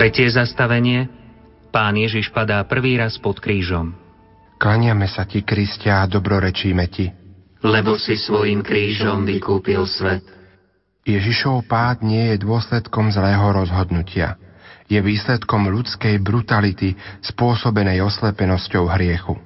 Tretie 0.00 0.32
zastavenie– 0.32 1.12
Pán 1.70 1.94
Ježiš 1.94 2.32
padá 2.34 2.64
prvý 2.64 2.96
raz 2.96 3.20
pod 3.20 3.36
krížom. 3.38 3.94
Klaniame 4.56 5.04
sa 5.04 5.28
ti, 5.28 5.44
Kristia, 5.44 6.00
a 6.00 6.08
dobrorečíme 6.08 6.84
ti. 6.88 7.12
Lebo 7.60 7.94
si 8.00 8.16
svojim 8.16 8.64
krížom 8.64 9.28
vykúpil 9.28 9.84
svet. 9.84 10.24
Ježišov 11.04 11.68
pád 11.68 12.00
nie 12.00 12.32
je 12.32 12.42
dôsledkom 12.42 13.12
zlého 13.12 13.44
rozhodnutia. 13.52 14.40
Je 14.90 14.98
výsledkom 15.04 15.68
ľudskej 15.68 16.16
brutality 16.24 16.96
spôsobenej 17.22 18.00
oslepenosťou 18.00 18.88
hriechu. 18.96 19.36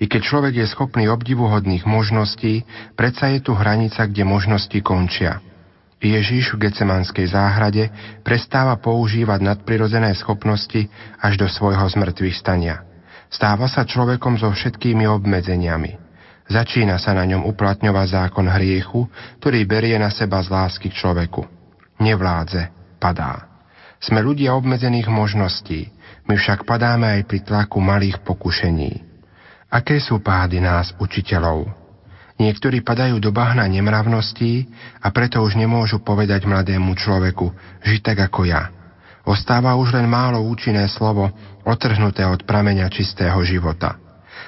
I 0.00 0.08
keď 0.08 0.20
človek 0.24 0.54
je 0.64 0.66
schopný 0.72 1.12
obdivuhodných 1.12 1.84
možností, 1.84 2.64
predsa 2.96 3.36
je 3.36 3.44
tu 3.44 3.52
hranica, 3.52 4.08
kde 4.08 4.24
možnosti 4.24 4.80
končia– 4.80 5.44
Ježiš 6.00 6.56
v 6.56 6.64
Gecemanskej 6.68 7.28
záhrade 7.28 7.92
prestáva 8.24 8.80
používať 8.80 9.44
nadprirodzené 9.44 10.16
schopnosti 10.16 10.88
až 11.20 11.36
do 11.36 11.44
svojho 11.44 11.84
zmrtvých 11.84 12.40
stania. 12.40 12.80
Stáva 13.28 13.68
sa 13.68 13.84
človekom 13.84 14.40
so 14.40 14.48
všetkými 14.48 15.04
obmedzeniami. 15.04 16.00
Začína 16.50 16.98
sa 16.98 17.14
na 17.14 17.28
ňom 17.28 17.46
uplatňovať 17.46 18.06
zákon 18.16 18.48
hriechu, 18.48 19.06
ktorý 19.38 19.62
berie 19.68 19.94
na 20.00 20.10
seba 20.10 20.42
z 20.42 20.50
lásky 20.50 20.90
k 20.90 20.98
človeku. 20.98 21.46
Nevládze, 22.02 22.96
padá. 22.98 23.46
Sme 24.00 24.24
ľudia 24.24 24.56
obmedzených 24.56 25.06
možností, 25.06 25.92
my 26.26 26.34
však 26.34 26.64
padáme 26.64 27.20
aj 27.20 27.22
pri 27.28 27.44
tlaku 27.44 27.78
malých 27.78 28.24
pokušení. 28.24 29.04
Aké 29.70 30.02
sú 30.02 30.18
pády 30.18 30.58
nás, 30.58 30.90
učiteľov? 30.98 31.79
Niektorí 32.40 32.80
padajú 32.80 33.20
do 33.20 33.36
bahna 33.36 33.68
nemravností 33.68 34.64
a 35.04 35.12
preto 35.12 35.44
už 35.44 35.60
nemôžu 35.60 36.00
povedať 36.00 36.48
mladému 36.48 36.96
človeku, 36.96 37.52
žiť 37.84 38.00
tak 38.00 38.18
ako 38.32 38.48
ja. 38.48 38.72
Ostáva 39.28 39.76
už 39.76 39.92
len 39.92 40.08
málo 40.08 40.40
účinné 40.48 40.88
slovo, 40.88 41.28
otrhnuté 41.68 42.24
od 42.24 42.40
prameňa 42.48 42.88
čistého 42.88 43.36
života. 43.44 44.00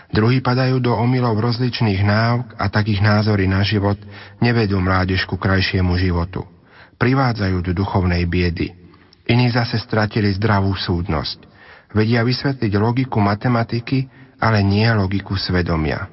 Druhí 0.09 0.40
padajú 0.40 0.81
do 0.81 0.96
omylov 0.96 1.37
rozličných 1.37 2.00
náuk 2.00 2.57
a 2.57 2.72
takých 2.72 3.05
názory 3.05 3.44
na 3.44 3.61
život 3.61 4.00
nevedú 4.40 4.81
mládež 4.81 5.28
ku 5.28 5.37
krajšiemu 5.37 5.92
životu. 6.00 6.48
Privádzajú 6.96 7.61
do 7.61 7.72
duchovnej 7.76 8.24
biedy. 8.24 8.72
Iní 9.28 9.52
zase 9.52 9.76
stratili 9.76 10.33
zdravú 10.33 10.72
súdnosť. 10.72 11.44
Vedia 11.92 12.24
vysvetliť 12.24 12.72
logiku 12.81 13.20
matematiky, 13.20 14.09
ale 14.40 14.64
nie 14.64 14.88
logiku 14.88 15.37
svedomia. 15.37 16.09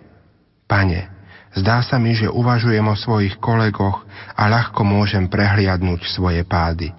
Pane, 0.68 1.19
Zdá 1.58 1.82
sa 1.82 1.98
mi, 1.98 2.14
že 2.14 2.30
uvažujem 2.30 2.86
o 2.86 2.94
svojich 2.94 3.42
kolegoch 3.42 4.06
a 4.38 4.44
ľahko 4.46 4.86
môžem 4.86 5.26
prehliadnúť 5.26 6.06
svoje 6.06 6.46
pády. 6.46 6.94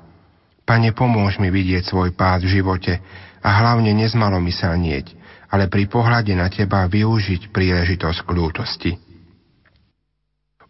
Pane, 0.66 0.90
pomôž 0.94 1.38
mi 1.38 1.50
vidieť 1.50 1.86
svoj 1.86 2.14
pád 2.14 2.46
v 2.46 2.58
živote 2.58 2.98
a 3.42 3.48
hlavne 3.62 3.94
nezmalomyselnieť, 3.94 5.06
ale 5.50 5.66
pri 5.66 5.86
pohľade 5.86 6.34
na 6.34 6.50
Teba 6.50 6.86
využiť 6.86 7.50
príležitosť 7.50 8.20
k 8.26 8.30
lútosti. 8.34 8.92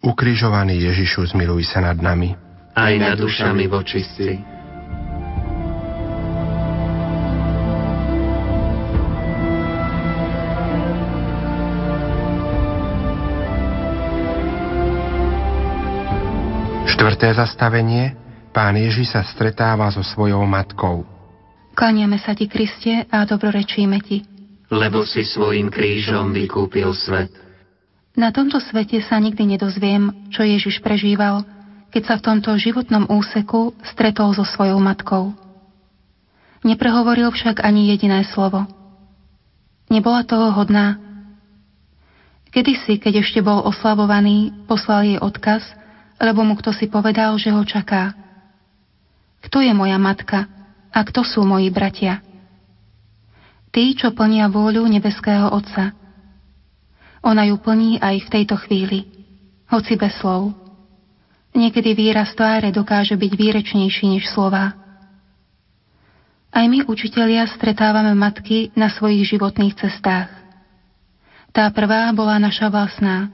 Ukrižovaný 0.01 0.81
Ježišu, 0.81 1.37
zmiluj 1.37 1.69
sa 1.69 1.85
nad 1.85 2.01
nami. 2.01 2.33
Aj 2.73 2.93
nad 2.97 3.21
dušami 3.21 3.69
vočistí. 3.69 4.60
Štvrté 17.01 17.33
zastavenie. 17.33 18.13
Pán 18.53 18.77
Ježiš 18.77 19.17
sa 19.17 19.25
stretáva 19.25 19.89
so 19.89 20.05
svojou 20.05 20.45
matkou. 20.45 21.09
Klaniame 21.73 22.21
sa 22.21 22.37
ti, 22.37 22.45
Kriste, 22.45 23.09
a 23.09 23.25
dobrorečíme 23.25 24.05
ti. 24.05 24.21
Lebo 24.69 25.09
si 25.09 25.25
svojim 25.25 25.73
krížom 25.73 26.29
vykúpil 26.29 26.93
svet. 26.93 27.33
Na 28.13 28.29
tomto 28.29 28.61
svete 28.61 29.01
sa 29.01 29.17
nikdy 29.17 29.57
nedozviem, 29.57 30.29
čo 30.29 30.45
Ježiš 30.45 30.85
prežíval, 30.85 31.41
keď 31.89 32.03
sa 32.05 32.15
v 32.21 32.25
tomto 32.37 32.53
životnom 32.61 33.09
úseku 33.09 33.73
stretol 33.81 34.37
so 34.37 34.45
svojou 34.45 34.77
matkou. 34.77 35.33
Neprehovoril 36.69 37.33
však 37.33 37.65
ani 37.65 37.97
jediné 37.97 38.29
slovo. 38.29 38.69
Nebola 39.89 40.21
toho 40.29 40.53
hodná. 40.53 41.01
Kedysi, 42.53 43.01
keď 43.01 43.25
ešte 43.25 43.41
bol 43.41 43.65
oslavovaný, 43.65 44.53
poslal 44.69 45.09
jej 45.09 45.17
odkaz– 45.17 45.65
lebo 46.20 46.44
mu 46.44 46.52
kto 46.61 46.76
si 46.76 46.87
povedal, 46.92 47.33
že 47.40 47.48
ho 47.48 47.64
čaká. 47.64 48.12
Kto 49.40 49.64
je 49.64 49.72
moja 49.72 49.96
matka 49.96 50.44
a 50.92 51.00
kto 51.00 51.24
sú 51.24 51.40
moji 51.48 51.72
bratia? 51.72 52.20
Tí, 53.72 53.96
čo 53.96 54.12
plnia 54.12 54.52
vôľu 54.52 54.85
nebeského 54.85 55.48
Otca. 55.48 55.96
Ona 57.24 57.48
ju 57.48 57.56
plní 57.56 57.96
aj 58.02 58.28
v 58.28 58.28
tejto 58.28 58.61
chvíli, 58.61 59.09
hoci 59.72 59.96
bez 59.96 60.12
slov. 60.20 60.52
Niekedy 61.56 61.96
výraz 61.96 62.37
tváre 62.37 62.68
dokáže 62.70 63.16
byť 63.16 63.33
výrečnejší 63.33 64.04
než 64.12 64.28
slova. 64.30 64.76
Aj 66.50 66.66
my, 66.66 66.83
učitelia, 66.90 67.46
stretávame 67.46 68.11
matky 68.12 68.74
na 68.74 68.90
svojich 68.90 69.22
životných 69.35 69.78
cestách. 69.78 70.30
Tá 71.54 71.70
prvá 71.70 72.11
bola 72.11 72.42
naša 72.42 72.70
vlastná, 72.70 73.30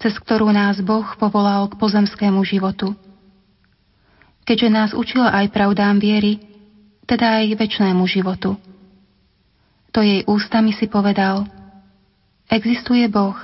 cez 0.00 0.16
ktorú 0.16 0.48
nás 0.48 0.80
Boh 0.80 1.04
povolal 1.20 1.68
k 1.68 1.76
pozemskému 1.76 2.40
životu. 2.48 2.96
Keďže 4.48 4.68
nás 4.72 4.90
učila 4.96 5.28
aj 5.36 5.52
pravdám 5.52 6.00
viery, 6.00 6.40
teda 7.04 7.44
aj 7.44 7.60
väčšnému 7.60 8.02
životu. 8.08 8.56
To 9.92 10.00
jej 10.00 10.24
ústami 10.24 10.72
si 10.72 10.88
povedal, 10.88 11.44
existuje 12.48 13.04
Boh, 13.12 13.36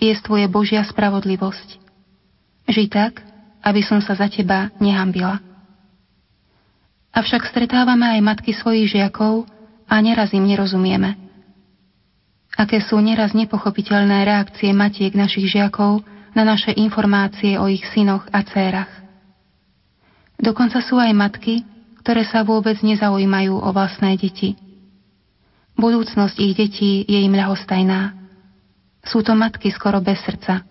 jestvuje 0.00 0.48
Božia 0.48 0.80
spravodlivosť. 0.88 1.76
Žij 2.64 2.88
tak, 2.88 3.20
aby 3.60 3.84
som 3.84 4.00
sa 4.00 4.16
za 4.16 4.32
teba 4.32 4.72
nehambila. 4.80 5.36
Avšak 7.12 7.44
stretávame 7.50 8.16
aj 8.16 8.20
matky 8.24 8.56
svojich 8.56 8.96
žiakov 8.96 9.44
a 9.84 9.94
neraz 10.00 10.32
im 10.32 10.48
nerozumieme– 10.48 11.14
aké 12.56 12.82
sú 12.82 12.98
neraz 12.98 13.36
nepochopiteľné 13.36 14.26
reakcie 14.26 14.74
matiek 14.74 15.14
našich 15.14 15.50
žiakov 15.50 16.02
na 16.34 16.42
naše 16.46 16.70
informácie 16.74 17.58
o 17.58 17.66
ich 17.66 17.82
synoch 17.90 18.26
a 18.30 18.42
dcérach. 18.42 18.90
Dokonca 20.40 20.80
sú 20.80 20.96
aj 20.96 21.12
matky, 21.12 21.62
ktoré 22.00 22.24
sa 22.24 22.40
vôbec 22.40 22.80
nezaujímajú 22.80 23.60
o 23.60 23.68
vlastné 23.76 24.16
deti. 24.16 24.56
Budúcnosť 25.76 26.36
ich 26.40 26.54
detí 26.56 26.92
je 27.04 27.18
im 27.20 27.34
ľahostajná. 27.36 28.16
Sú 29.04 29.20
to 29.20 29.36
matky 29.36 29.68
skoro 29.72 30.00
bez 30.00 30.20
srdca. 30.24 30.64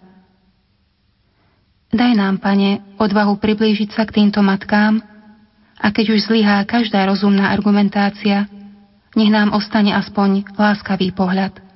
Daj 1.89 2.13
nám, 2.13 2.37
pane, 2.37 2.85
odvahu 3.01 3.41
priblížiť 3.41 3.89
sa 3.97 4.05
k 4.05 4.21
týmto 4.21 4.45
matkám 4.45 5.01
a 5.81 5.87
keď 5.89 6.13
už 6.13 6.29
zlyhá 6.29 6.61
každá 6.69 7.09
rozumná 7.09 7.49
argumentácia, 7.49 8.45
nech 9.17 9.33
nám 9.33 9.57
ostane 9.57 9.89
aspoň 9.97 10.53
láskavý 10.53 11.09
pohľad. 11.09 11.68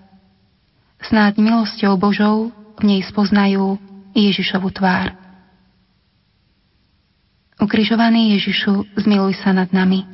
Snáď 1.03 1.35
milosťou 1.35 1.99
Božou 1.99 2.55
v 2.79 2.83
nej 2.87 3.01
spoznajú 3.03 3.75
Ježišovu 4.15 4.71
tvár. 4.71 5.11
Ukrižovaný 7.59 8.39
Ježišu, 8.39 8.87
zmiluj 9.03 9.35
sa 9.43 9.51
nad 9.51 9.67
nami. 9.75 10.07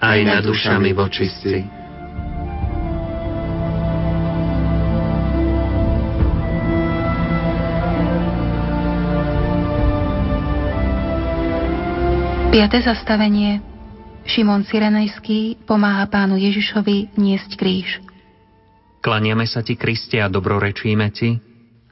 Aj 0.00 0.16
nad 0.24 0.40
dušami 0.40 0.96
vočistí. 0.96 1.64
Piaté 12.50 12.82
zastavenie. 12.82 13.62
Šimon 14.26 14.66
Cyrenejský 14.66 15.62
pomáha 15.68 16.08
pánu 16.10 16.34
Ježišovi 16.34 17.14
niesť 17.14 17.54
kríž. 17.54 18.09
Klaniame 19.00 19.48
sa 19.48 19.64
ti, 19.64 19.80
Kriste, 19.80 20.20
a 20.20 20.28
dobrorečíme 20.28 21.08
ti, 21.12 21.40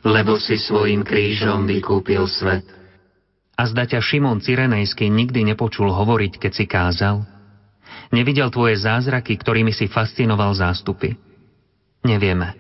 lebo 0.05 0.37
si 0.37 0.61
svojim 0.61 1.03
krížom 1.03 1.64
vykúpil 1.64 2.29
svet. 2.29 2.68
A 3.59 3.66
zda 3.66 3.88
ťa 3.88 3.99
Šimon 4.05 4.38
Cyrenejský 4.38 5.11
nikdy 5.11 5.42
nepočul 5.42 5.90
hovoriť, 5.90 6.33
keď 6.38 6.53
si 6.55 6.64
kázal? 6.68 7.27
Nevidel 8.14 8.53
tvoje 8.53 8.79
zázraky, 8.79 9.35
ktorými 9.35 9.75
si 9.75 9.90
fascinoval 9.90 10.55
zástupy? 10.55 11.18
Nevieme, 12.07 12.55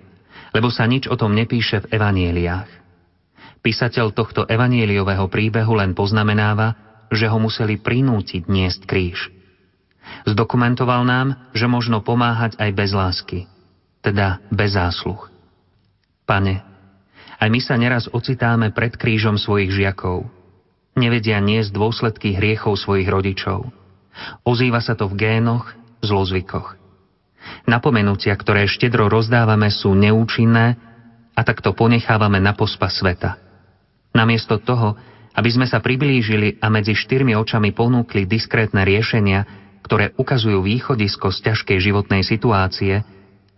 lebo 0.50 0.72
sa 0.72 0.88
nič 0.88 1.06
o 1.06 1.14
tom 1.14 1.36
nepíše 1.36 1.86
v 1.86 1.90
evanieliách. 1.94 2.70
Písateľ 3.62 4.16
tohto 4.16 4.48
evanieliového 4.48 5.28
príbehu 5.30 5.76
len 5.78 5.92
poznamenáva, 5.92 6.74
že 7.12 7.28
ho 7.28 7.38
museli 7.38 7.78
prinútiť 7.78 8.48
niesť 8.48 8.82
kríž. 8.88 9.30
Zdokumentoval 10.24 11.04
nám, 11.04 11.52
že 11.52 11.68
možno 11.68 12.00
pomáhať 12.00 12.56
aj 12.56 12.70
bez 12.72 12.90
lásky, 12.96 13.38
teda 14.08 14.40
bez 14.48 14.72
zásluh. 14.72 15.28
Pane, 16.24 16.64
aj 17.36 17.48
my 17.52 17.60
sa 17.60 17.76
neraz 17.76 18.08
ocitáme 18.08 18.72
pred 18.72 18.96
krížom 18.96 19.36
svojich 19.36 19.68
žiakov. 19.68 20.24
Nevedia 20.96 21.38
niesť 21.38 21.70
dôsledky 21.76 22.34
hriechov 22.34 22.80
svojich 22.80 23.06
rodičov. 23.06 23.68
Ozýva 24.42 24.82
sa 24.82 24.98
to 24.98 25.06
v 25.06 25.14
génoch, 25.14 25.70
zlozvykoch. 26.02 26.74
Napomenutia, 27.70 28.34
ktoré 28.34 28.66
štedro 28.66 29.06
rozdávame, 29.06 29.70
sú 29.70 29.94
neúčinné 29.94 30.74
a 31.38 31.40
takto 31.46 31.70
ponechávame 31.76 32.42
na 32.42 32.56
pospa 32.56 32.90
sveta. 32.90 33.38
Namiesto 34.10 34.58
toho, 34.58 34.98
aby 35.38 35.50
sme 35.54 35.70
sa 35.70 35.78
priblížili 35.78 36.58
a 36.58 36.66
medzi 36.66 36.98
štyrmi 36.98 37.38
očami 37.38 37.70
ponúkli 37.70 38.26
diskrétne 38.26 38.82
riešenia, 38.82 39.46
ktoré 39.86 40.10
ukazujú 40.18 40.58
východisko 40.66 41.30
z 41.30 41.38
ťažkej 41.46 41.78
životnej 41.78 42.26
situácie, 42.26 43.06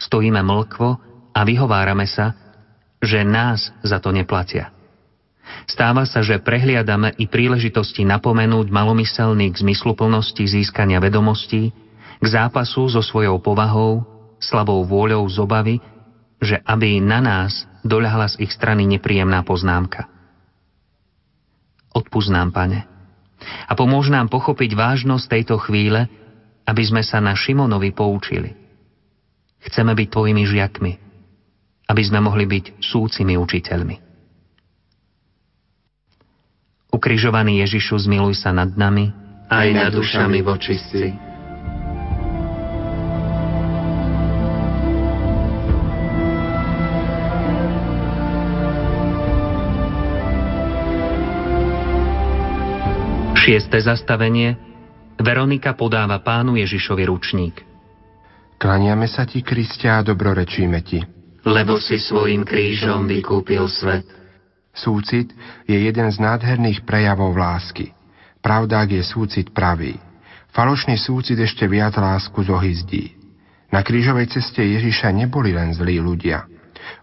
stojíme 0.00 0.40
mlkvo 0.40 0.88
a 1.36 1.40
vyhovárame 1.44 2.08
sa, 2.08 2.32
že 3.00 3.20
nás 3.22 3.70
za 3.84 4.00
to 4.00 4.10
neplatia. 4.10 4.72
Stáva 5.66 6.06
sa, 6.06 6.22
že 6.24 6.40
prehliadame 6.40 7.14
i 7.18 7.26
príležitosti 7.26 8.06
napomenúť 8.06 8.70
malomyselný 8.70 9.50
k 9.50 9.60
zmysluplnosti 9.60 10.46
získania 10.46 11.02
vedomostí, 11.02 11.74
k 12.20 12.26
zápasu 12.26 12.90
so 12.90 13.02
svojou 13.02 13.40
povahou, 13.40 14.04
slabou 14.40 14.84
vôľou 14.86 15.26
z 15.28 15.36
obavy, 15.40 15.76
že 16.40 16.60
aby 16.64 17.00
na 17.02 17.20
nás 17.20 17.68
doľahla 17.84 18.36
z 18.36 18.48
ich 18.48 18.52
strany 18.52 18.88
nepríjemná 18.88 19.44
poznámka. 19.44 20.08
Odpúsť 21.90 22.30
nám, 22.30 22.54
Pane. 22.54 22.86
A 23.66 23.72
pomôž 23.72 24.12
nám 24.12 24.28
pochopiť 24.28 24.76
vážnosť 24.76 25.24
tejto 25.26 25.56
chvíle, 25.64 26.06
aby 26.68 26.82
sme 26.84 27.00
sa 27.00 27.18
na 27.18 27.32
Šimonovi 27.32 27.90
poučili. 27.90 28.59
Chceme 29.60 29.92
byť 29.92 30.08
Tvojimi 30.08 30.42
žiakmi, 30.48 30.92
aby 31.88 32.02
sme 32.02 32.20
mohli 32.24 32.48
byť 32.48 32.80
súcimi 32.80 33.36
učiteľmi. 33.36 33.96
Ukrižovaný 36.90 37.62
Ježišu, 37.62 38.10
zmiluj 38.10 38.40
sa 38.40 38.50
nad 38.50 38.74
nami, 38.74 39.12
aj 39.46 39.68
nad 39.72 39.90
dušami 39.94 40.40
vočistí 40.42 41.30
Šiesté 53.40 53.80
zastavenie. 53.80 54.54
Veronika 55.16 55.72
podáva 55.72 56.20
pánu 56.20 56.60
Ježišovi 56.60 57.08
ručník. 57.08 57.69
Klaniame 58.60 59.08
sa 59.08 59.24
ti, 59.24 59.40
Kristia, 59.40 59.96
a 59.96 60.04
dobrorečíme 60.04 60.84
ti. 60.84 61.00
Lebo 61.48 61.80
si 61.80 61.96
svojim 61.96 62.44
krížom 62.44 63.08
vykúpil 63.08 63.64
svet. 63.72 64.04
Súcit 64.76 65.32
je 65.64 65.80
jeden 65.80 66.04
z 66.12 66.20
nádherných 66.20 66.84
prejavov 66.84 67.32
lásky. 67.40 67.96
Pravda, 68.44 68.84
ak 68.84 68.92
je 68.92 69.00
súcit 69.00 69.48
pravý. 69.48 69.96
Falošný 70.52 71.00
súcit 71.00 71.40
ešte 71.40 71.64
viac 71.64 71.96
lásku 71.96 72.36
zohyzdí. 72.44 73.16
Na 73.72 73.80
krížovej 73.80 74.28
ceste 74.28 74.60
Ježiša 74.60 75.08
neboli 75.08 75.56
len 75.56 75.72
zlí 75.72 75.96
ľudia. 75.96 76.44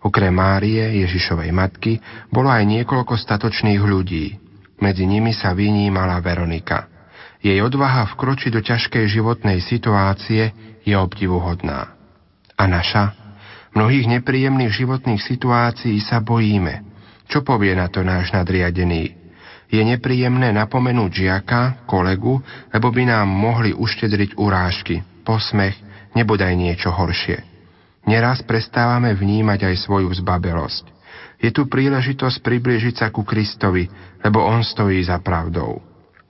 Okrem 0.05 0.37
Márie, 0.37 1.01
Ježišovej 1.01 1.49
matky, 1.49 1.97
bolo 2.29 2.53
aj 2.53 2.69
niekoľko 2.69 3.17
statočných 3.17 3.81
ľudí, 3.81 4.37
medzi 4.77 5.09
nimi 5.09 5.33
sa 5.33 5.57
vynímala 5.57 6.21
Veronika. 6.21 6.85
Jej 7.41 7.65
odvaha 7.65 8.05
vkročiť 8.13 8.51
do 8.53 8.61
ťažkej 8.61 9.05
životnej 9.09 9.57
situácie 9.65 10.66
je 10.87 10.95
obdivuhodná. 10.95 11.91
A 12.55 12.63
naša? 12.63 13.11
Mnohých 13.75 14.07
nepríjemných 14.07 14.71
životných 14.71 15.19
situácií 15.19 15.99
sa 15.99 16.23
bojíme. 16.23 16.87
Čo 17.27 17.43
povie 17.43 17.75
na 17.75 17.91
to 17.91 18.07
náš 18.07 18.31
nadriadený? 18.31 19.11
Je 19.67 19.83
nepríjemné 19.83 20.55
napomenúť 20.55 21.27
žiaka, 21.27 21.83
kolegu, 21.83 22.39
lebo 22.71 22.87
by 22.87 23.03
nám 23.03 23.27
mohli 23.27 23.75
uštedriť 23.75 24.39
urážky, 24.39 25.03
posmech, 25.27 25.75
nebodaj 26.15 26.55
niečo 26.55 26.87
horšie. 26.87 27.43
Neraz 28.07 28.39
prestávame 28.47 29.11
vnímať 29.11 29.67
aj 29.67 29.75
svoju 29.83 30.07
zbabelosť. 30.23 30.95
Je 31.43 31.51
tu 31.51 31.67
príležitosť 31.67 32.39
priblížiť 32.39 32.95
sa 33.03 33.07
ku 33.11 33.27
Kristovi, 33.27 33.91
lebo 34.23 34.39
On 34.39 34.63
stojí 34.63 35.03
za 35.03 35.19
pravdou. 35.19 35.83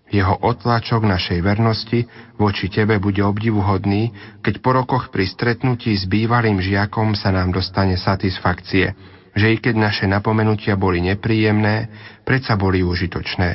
Jeho 0.07 0.39
otlačok 0.39 1.03
našej 1.03 1.43
vernosti 1.43 2.07
voči 2.39 2.71
Tebe 2.71 2.95
bude 2.97 3.19
obdivuhodný, 3.19 4.11
keď 4.39 4.55
po 4.63 4.71
rokoch 4.71 5.11
pri 5.11 5.27
stretnutí 5.27 5.91
s 5.91 6.07
bývalým 6.07 6.63
žiakom 6.63 7.11
sa 7.11 7.35
nám 7.35 7.51
dostane 7.51 7.99
satisfakcie, 7.99 8.95
že 9.35 9.47
i 9.51 9.57
keď 9.59 9.75
naše 9.75 10.05
napomenutia 10.07 10.79
boli 10.79 11.03
nepríjemné, 11.03 11.91
predsa 12.23 12.55
boli 12.55 12.87
užitočné. 12.87 13.49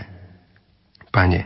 Pane, 1.08 1.40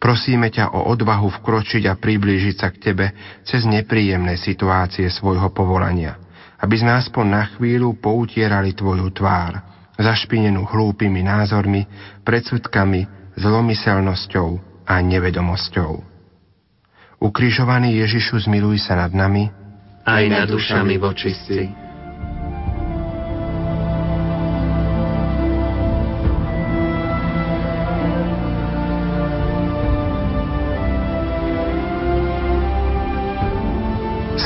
prosíme 0.00 0.48
ťa 0.48 0.72
o 0.72 0.88
odvahu 0.96 1.28
vkročiť 1.28 1.84
a 1.84 2.00
priblížiť 2.00 2.56
sa 2.56 2.72
k 2.72 2.80
Tebe 2.80 3.06
cez 3.44 3.68
nepríjemné 3.68 4.40
situácie 4.40 5.12
svojho 5.12 5.52
povolania– 5.52 6.16
aby 6.58 6.74
sme 6.74 6.92
aspoň 6.98 7.24
na 7.26 7.44
chvíľu 7.54 7.94
poutierali 7.98 8.74
Tvoju 8.74 9.14
tvár, 9.14 9.62
zašpinenú 9.94 10.66
hlúpými 10.66 11.22
názormi, 11.22 11.86
predsudkami, 12.26 13.17
zlomyselnosťou 13.38 14.48
a 14.84 14.94
nevedomosťou. 14.98 16.02
Ukrižovaný 17.22 17.98
Ježišu, 18.02 18.46
zmiluj 18.46 18.82
sa 18.82 18.98
nad 18.98 19.14
nami, 19.14 19.50
aj 20.06 20.24
nad 20.26 20.46
dušami 20.50 20.94
vočistí. 20.98 21.70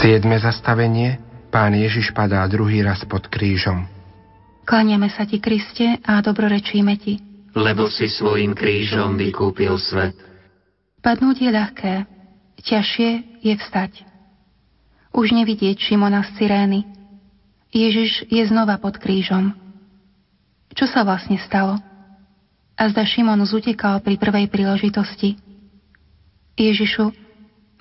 Siedme 0.03 0.35
zastavenie 0.35 1.23
Pán 1.53 1.77
Ježiš 1.77 2.11
padá 2.11 2.43
druhý 2.49 2.83
raz 2.83 3.05
pod 3.07 3.29
krížom. 3.29 3.87
Klaniame 4.67 5.13
sa 5.13 5.29
ti, 5.29 5.39
Kriste, 5.39 6.01
a 6.03 6.19
dobrorečíme 6.25 6.97
ti. 6.99 7.32
Lebo 7.53 7.93
si 7.93 8.09
svojim 8.09 8.57
krížom 8.57 9.21
vykúpil 9.21 9.77
svet. 9.77 10.17
Padnúť 11.05 11.37
je 11.45 11.51
ľahké, 11.53 11.95
ťažšie 12.63 13.11
je 13.45 13.55
vstať. 13.59 13.93
Už 15.13 15.37
nevidieť 15.37 15.77
Šimona 15.77 16.25
z 16.25 16.31
Cyrény. 16.41 16.81
Ježiš 17.73 18.29
je 18.33 18.43
znova 18.49 18.81
pod 18.81 18.97
krížom. 18.97 19.53
Čo 20.73 20.89
sa 20.89 21.05
vlastne 21.05 21.37
stalo? 21.45 21.77
A 22.81 22.83
zda 22.89 23.05
Šimon 23.05 23.45
zutekal 23.45 24.01
pri 24.01 24.17
prvej 24.17 24.49
príležitosti. 24.49 25.37
Ježišu, 26.57 27.13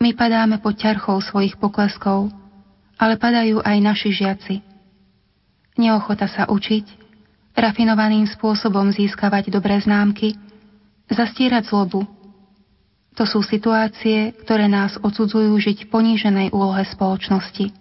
My 0.02 0.18
padáme 0.18 0.58
pod 0.58 0.82
ťarchou 0.82 1.22
svojich 1.22 1.62
pokleskov, 1.62 2.34
ale 2.98 3.22
padajú 3.22 3.62
aj 3.62 3.78
naši 3.78 4.10
žiaci. 4.10 4.66
Neochota 5.78 6.26
sa 6.26 6.50
učiť, 6.50 7.01
rafinovaným 7.56 8.28
spôsobom 8.32 8.92
získavať 8.92 9.52
dobré 9.52 9.80
známky, 9.84 10.36
zastierať 11.12 11.68
zlobu. 11.68 12.08
To 13.20 13.28
sú 13.28 13.44
situácie, 13.44 14.32
ktoré 14.44 14.72
nás 14.72 14.96
odsudzujú 14.96 15.52
žiť 15.60 15.88
v 15.88 15.92
poníženej 15.92 16.48
úlohe 16.56 16.88
spoločnosti. 16.88 17.76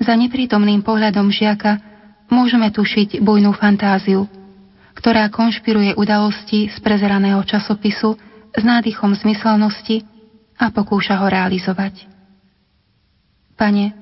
Za 0.00 0.14
neprítomným 0.16 0.80
pohľadom 0.80 1.28
žiaka 1.28 1.82
môžeme 2.30 2.70
tušiť 2.70 3.20
bujnú 3.20 3.52
fantáziu, 3.52 4.30
ktorá 4.94 5.28
konšpiruje 5.28 5.98
udalosti 5.98 6.70
z 6.70 6.76
prezeraného 6.80 7.42
časopisu 7.44 8.16
s 8.54 8.62
nádychom 8.62 9.12
zmyselnosti 9.18 10.06
a 10.56 10.70
pokúša 10.70 11.20
ho 11.20 11.26
realizovať. 11.26 12.06
Pane, 13.58 13.92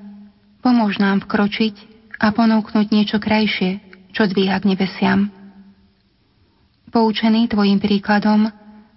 pomôž 0.63 1.01
nám 1.01 1.25
vkročiť 1.25 1.75
a 2.21 2.31
ponúknuť 2.31 2.85
niečo 2.93 3.17
krajšie, 3.19 3.88
čo 4.13 4.25
dvíha 4.25 4.57
k 4.59 4.69
nebesiam. 4.73 5.29
Poučený 6.89 7.45
Tvojim 7.49 7.77
príkladom, 7.77 8.49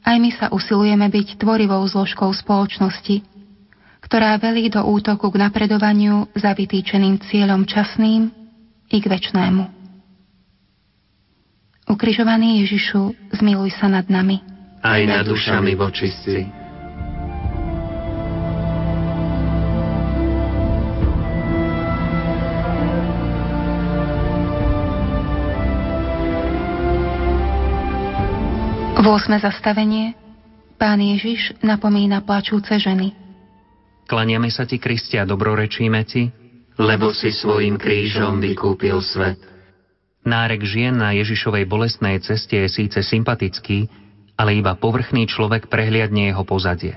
aj 0.02 0.16
my 0.18 0.30
sa 0.34 0.46
usilujeme 0.48 1.06
byť 1.12 1.38
tvorivou 1.38 1.84
zložkou 1.84 2.32
spoločnosti, 2.32 3.22
ktorá 4.02 4.34
velí 4.40 4.66
do 4.72 4.82
útoku 4.82 5.30
k 5.30 5.40
napredovaniu 5.40 6.26
za 6.34 6.56
vytýčeným 6.56 7.22
cieľom 7.28 7.68
časným 7.68 8.32
i 8.90 8.96
k 8.98 9.06
väčšnému. 9.06 9.64
Ukrižovaný 11.92 12.64
Ježišu, 12.64 13.34
zmiluj 13.36 13.76
sa 13.76 13.86
nad 13.92 14.08
nami. 14.08 14.40
Aj 14.82 14.98
nad 15.04 15.28
dušami 15.28 15.76
vočistí. 15.76 16.61
8. 29.02 29.34
zastavenie 29.42 30.14
Pán 30.78 31.02
Ježiš 31.02 31.58
napomína 31.58 32.22
plačúce 32.22 32.70
ženy. 32.78 33.10
Klaniame 34.06 34.46
sa 34.46 34.62
ti, 34.62 34.78
Kristia, 34.78 35.26
dobrorečíme 35.26 36.06
ti, 36.06 36.30
lebo 36.78 37.10
si 37.10 37.34
svojim 37.34 37.82
krížom 37.82 38.38
vykúpil 38.38 39.02
svet. 39.02 39.42
Nárek 40.22 40.62
žien 40.62 40.94
na 40.94 41.10
Ježišovej 41.18 41.66
bolestnej 41.66 42.22
ceste 42.22 42.54
je 42.54 42.70
síce 42.70 43.02
sympatický, 43.02 43.90
ale 44.38 44.54
iba 44.54 44.78
povrchný 44.78 45.26
človek 45.26 45.66
prehliadne 45.66 46.30
jeho 46.30 46.46
pozadie. 46.46 46.94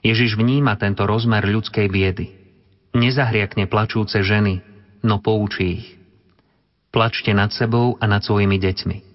Ježiš 0.00 0.40
vníma 0.40 0.80
tento 0.80 1.04
rozmer 1.04 1.44
ľudskej 1.44 1.92
biedy. 1.92 2.32
Nezahriakne 2.96 3.68
plačúce 3.68 4.16
ženy, 4.24 4.64
no 5.04 5.20
poučí 5.20 5.76
ich. 5.76 5.88
Plačte 6.88 7.36
nad 7.36 7.52
sebou 7.52 8.00
a 8.00 8.08
nad 8.08 8.24
svojimi 8.24 8.56
deťmi. 8.56 9.11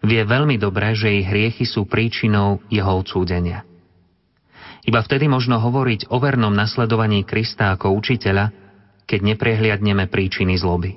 Vie 0.00 0.22
veľmi 0.24 0.56
dobre, 0.56 0.96
že 0.96 1.12
ich 1.12 1.28
hriechy 1.28 1.68
sú 1.68 1.84
príčinou 1.84 2.64
jeho 2.72 2.88
odsúdenia. 2.88 3.68
Iba 4.88 5.04
vtedy 5.04 5.28
možno 5.28 5.60
hovoriť 5.60 6.08
o 6.08 6.16
vernom 6.16 6.56
nasledovaní 6.56 7.28
Krista 7.28 7.76
ako 7.76 7.92
učiteľa, 8.00 8.48
keď 9.04 9.20
neprehliadneme 9.36 10.08
príčiny 10.08 10.56
zloby. 10.56 10.96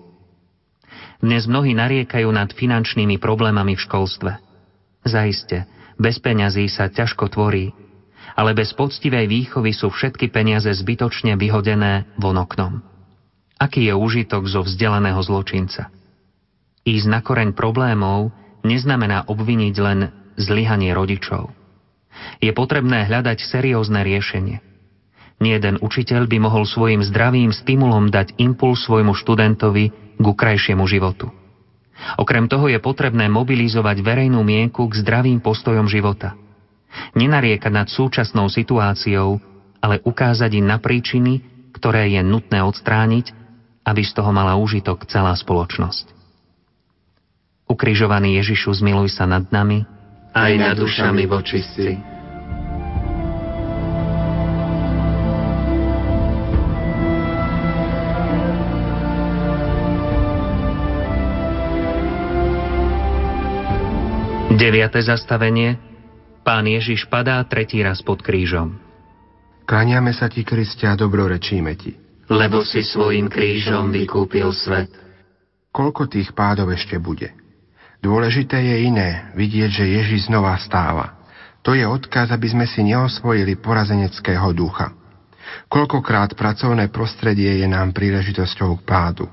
Dnes 1.20 1.48
mnohí 1.48 1.76
nariekajú 1.76 2.32
nad 2.32 2.52
finančnými 2.52 3.20
problémami 3.20 3.76
v 3.76 3.84
školstve. 3.84 4.32
Zaiste, 5.04 5.68
bez 6.00 6.20
peňazí 6.24 6.72
sa 6.72 6.88
ťažko 6.88 7.28
tvorí, 7.28 7.76
ale 8.40 8.56
bez 8.56 8.72
poctivej 8.72 9.28
výchovy 9.28 9.76
sú 9.76 9.92
všetky 9.92 10.32
peniaze 10.32 10.72
zbytočne 10.72 11.36
vyhodené 11.36 12.08
von 12.16 12.40
oknom. 12.40 12.80
Aký 13.60 13.88
je 13.88 13.94
užitok 13.96 14.48
zo 14.48 14.64
vzdelaného 14.64 15.20
zločinca? 15.24 15.92
Ísť 16.84 17.08
na 17.08 17.20
koreň 17.24 17.56
problémov 17.56 18.36
neznamená 18.64 19.28
obviniť 19.28 19.76
len 19.80 20.00
zlyhanie 20.40 20.92
rodičov. 20.96 21.52
Je 22.40 22.52
potrebné 22.56 23.06
hľadať 23.06 23.44
seriózne 23.44 24.02
riešenie. 24.02 24.64
Nieden 25.44 25.82
učiteľ 25.84 26.30
by 26.30 26.38
mohol 26.40 26.64
svojim 26.64 27.04
zdravým 27.04 27.52
stimulom 27.52 28.08
dať 28.08 28.40
impuls 28.40 28.88
svojmu 28.88 29.12
študentovi 29.12 29.92
k 30.16 30.26
krajšiemu 30.26 30.88
životu. 30.88 31.34
Okrem 32.20 32.48
toho 32.48 32.72
je 32.72 32.80
potrebné 32.80 33.28
mobilizovať 33.28 34.02
verejnú 34.02 34.40
mienku 34.44 34.88
k 34.88 34.98
zdravým 35.04 35.44
postojom 35.44 35.88
života. 35.88 36.36
Nenariekať 37.18 37.72
nad 37.74 37.88
súčasnou 37.90 38.48
situáciou, 38.48 39.42
ale 39.82 40.00
ukázať 40.06 40.52
im 40.62 40.66
na 40.70 40.78
príčiny, 40.78 41.42
ktoré 41.74 42.14
je 42.14 42.22
nutné 42.22 42.62
odstrániť, 42.62 43.34
aby 43.84 44.02
z 44.06 44.12
toho 44.16 44.32
mala 44.32 44.56
úžitok 44.56 45.04
celá 45.10 45.36
spoločnosť. 45.36 46.23
Ukrižovaný 47.74 48.38
Ježišu, 48.38 48.86
zmiluj 48.86 49.18
sa 49.18 49.26
nad 49.26 49.50
nami, 49.50 49.82
aj 50.30 50.52
nad 50.62 50.78
dušami 50.78 51.26
vočistí. 51.26 51.98
Deviate 64.54 65.02
zastavenie. 65.02 65.82
Pán 66.46 66.70
Ježiš 66.70 67.10
padá 67.10 67.42
tretí 67.50 67.82
raz 67.82 68.06
pod 68.06 68.22
krížom. 68.22 68.78
Kláňame 69.66 70.14
sa 70.14 70.30
ti, 70.30 70.46
Kristia, 70.46 70.94
dobrorečíme 70.94 71.74
ti. 71.74 71.98
Lebo 72.30 72.62
si 72.62 72.86
svojim 72.86 73.34
krížom 73.34 73.90
vykúpil 73.90 74.54
svet. 74.54 74.94
Koľko 75.74 76.06
tých 76.06 76.38
pádov 76.38 76.70
ešte 76.70 77.02
bude? 77.02 77.43
Dôležité 78.04 78.60
je 78.60 78.92
iné, 78.92 79.32
vidieť, 79.32 79.72
že 79.72 79.86
Ježiš 79.88 80.28
znova 80.28 80.60
stáva. 80.60 81.24
To 81.64 81.72
je 81.72 81.88
odkaz, 81.88 82.36
aby 82.36 82.52
sme 82.52 82.68
si 82.68 82.84
neosvojili 82.84 83.56
porazeneckého 83.64 84.52
ducha. 84.52 84.92
Koľkokrát 85.72 86.36
pracovné 86.36 86.92
prostredie 86.92 87.64
je 87.64 87.68
nám 87.72 87.96
príležitosťou 87.96 88.76
k 88.76 88.82
pádu. 88.84 89.32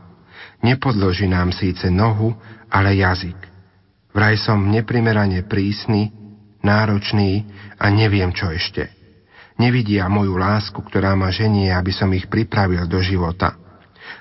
Nepodloží 0.63 1.27
nám 1.27 1.51
síce 1.51 1.91
nohu, 1.91 2.31
ale 2.71 2.95
jazyk. 3.03 3.35
Vraj 4.15 4.39
som 4.39 4.63
neprimerane 4.63 5.43
prísny, 5.51 6.15
náročný 6.63 7.51
a 7.75 7.91
neviem 7.91 8.31
čo 8.31 8.55
ešte. 8.55 8.87
Nevidia 9.59 10.07
moju 10.07 10.39
lásku, 10.39 10.79
ktorá 10.79 11.19
ma 11.19 11.35
ženie, 11.35 11.75
aby 11.75 11.91
som 11.91 12.07
ich 12.15 12.31
pripravil 12.31 12.87
do 12.87 13.03
života. 13.03 13.59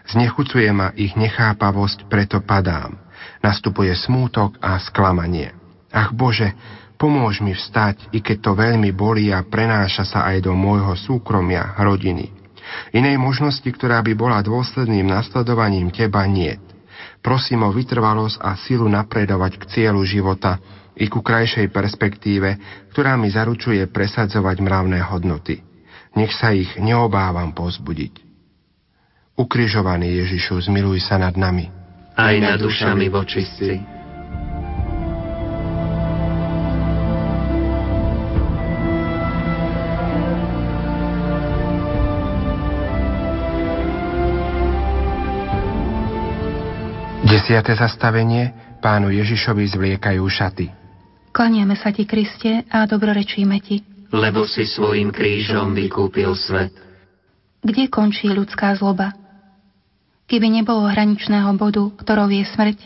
Znechucuje 0.09 0.73
ma 0.73 0.89
ich 0.97 1.13
nechápavosť, 1.13 2.09
preto 2.09 2.41
padám 2.41 3.08
nastupuje 3.39 3.91
smútok 3.95 4.59
a 4.59 4.79
sklamanie. 4.79 5.55
Ach 5.89 6.13
Bože, 6.13 6.53
pomôž 6.99 7.41
mi 7.41 7.55
vstať, 7.55 8.11
i 8.13 8.19
keď 8.19 8.37
to 8.43 8.51
veľmi 8.53 8.91
bolí 8.93 9.31
a 9.33 9.41
prenáša 9.41 10.05
sa 10.05 10.19
aj 10.29 10.45
do 10.45 10.53
môjho 10.53 10.93
súkromia, 10.99 11.73
rodiny. 11.79 12.29
Inej 12.93 13.17
možnosti, 13.17 13.65
ktorá 13.65 14.03
by 14.05 14.13
bola 14.13 14.45
dôsledným 14.45 15.09
nasledovaním 15.09 15.89
Teba, 15.89 16.29
niet. 16.29 16.61
Prosím 17.19 17.65
o 17.67 17.73
vytrvalosť 17.73 18.37
a 18.39 18.55
silu 18.59 18.85
napredovať 18.87 19.59
k 19.59 19.63
cieľu 19.73 20.05
života 20.05 20.59
i 20.99 21.07
ku 21.07 21.23
krajšej 21.23 21.71
perspektíve, 21.71 22.59
ktorá 22.93 23.15
mi 23.15 23.31
zaručuje 23.31 23.87
presadzovať 23.89 24.59
mravné 24.61 24.99
hodnoty. 25.03 25.63
Nech 26.15 26.35
sa 26.35 26.51
ich 26.51 26.75
neobávam 26.77 27.55
pozbudiť. 27.55 28.27
Ukrižovaný 29.39 30.19
Ježišu, 30.19 30.67
zmiluj 30.67 30.99
sa 30.99 31.15
nad 31.15 31.33
nami 31.39 31.78
aj 32.19 32.35
nad 32.43 32.57
dušami 32.59 33.07
vočistí. 33.07 33.79
Desiate 47.29 47.77
zastavenie 47.77 48.51
pánu 48.83 49.13
Ježišovi 49.15 49.63
zvliekajú 49.71 50.23
šaty. 50.25 50.67
Klaniame 51.29 51.77
sa 51.77 51.93
ti, 51.93 52.03
Kriste, 52.03 52.65
a 52.67 52.83
dobrorečíme 52.89 53.57
ti. 53.61 53.85
Lebo 54.09 54.49
si 54.49 54.65
svojim 54.65 55.13
krížom 55.13 55.77
vykúpil 55.77 56.33
svet. 56.33 56.73
Kde 57.61 57.85
končí 57.85 58.33
ľudská 58.33 58.73
zloba? 58.81 59.13
Keby 60.29 60.61
nebolo 60.61 60.85
hraničného 60.85 61.49
bodu, 61.57 61.89
ktorou 61.97 62.29
je 62.29 62.45
smrť, 62.45 62.77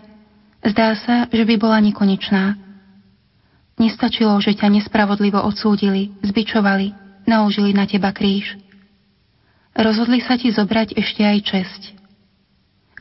zdá 0.64 0.96
sa, 0.96 1.28
že 1.28 1.44
by 1.44 1.56
bola 1.60 1.84
nekonečná. 1.84 2.56
Nestačilo, 3.76 4.40
že 4.40 4.56
ťa 4.56 4.72
nespravodlivo 4.72 5.44
odsúdili, 5.44 6.16
zbičovali, 6.24 6.96
naložili 7.28 7.76
na 7.76 7.84
teba 7.84 8.16
kríž. 8.16 8.56
Rozhodli 9.76 10.24
sa 10.24 10.40
ti 10.40 10.54
zobrať 10.54 10.96
ešte 10.96 11.22
aj 11.26 11.38
česť. 11.44 11.82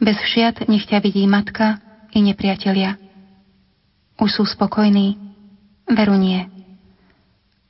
Bez 0.03 0.19
všiat 0.19 0.67
nech 0.67 0.89
ťa 0.91 0.99
vidí 0.99 1.23
matka 1.31 1.79
i 2.11 2.19
nepriatelia. 2.19 2.99
Už 4.19 4.43
sú 4.43 4.45
spokojní? 4.49 5.21
Veru 5.87 6.17
nie. 6.19 6.49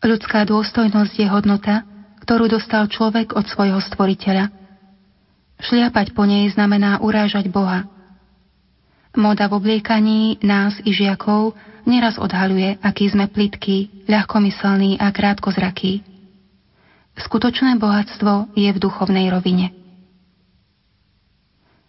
Ľudská 0.01 0.47
dôstojnosť 0.49 1.15
je 1.19 1.27
hodnota, 1.29 1.85
ktorú 2.23 2.47
dostal 2.47 2.87
človek 2.87 3.35
od 3.35 3.45
svojho 3.51 3.83
stvoriteľa. 3.83 4.62
Šliapať 5.63 6.11
po 6.11 6.27
nej 6.27 6.51
znamená 6.51 6.99
urážať 6.99 7.47
Boha. 7.47 7.87
Moda 9.15 9.47
v 9.47 9.57
obliekaní 9.61 10.41
nás 10.43 10.81
i 10.83 10.91
žiakov 10.91 11.55
neraz 11.87 12.19
odhaľuje, 12.19 12.81
aký 12.83 13.13
sme 13.13 13.29
plitkí, 13.29 14.09
ľahkomyselní 14.09 14.99
a 14.99 15.13
krátkozrakí. 15.13 16.03
Skutočné 17.13 17.77
bohatstvo 17.77 18.57
je 18.57 18.73
v 18.73 18.79
duchovnej 18.81 19.29
rovine. 19.29 19.71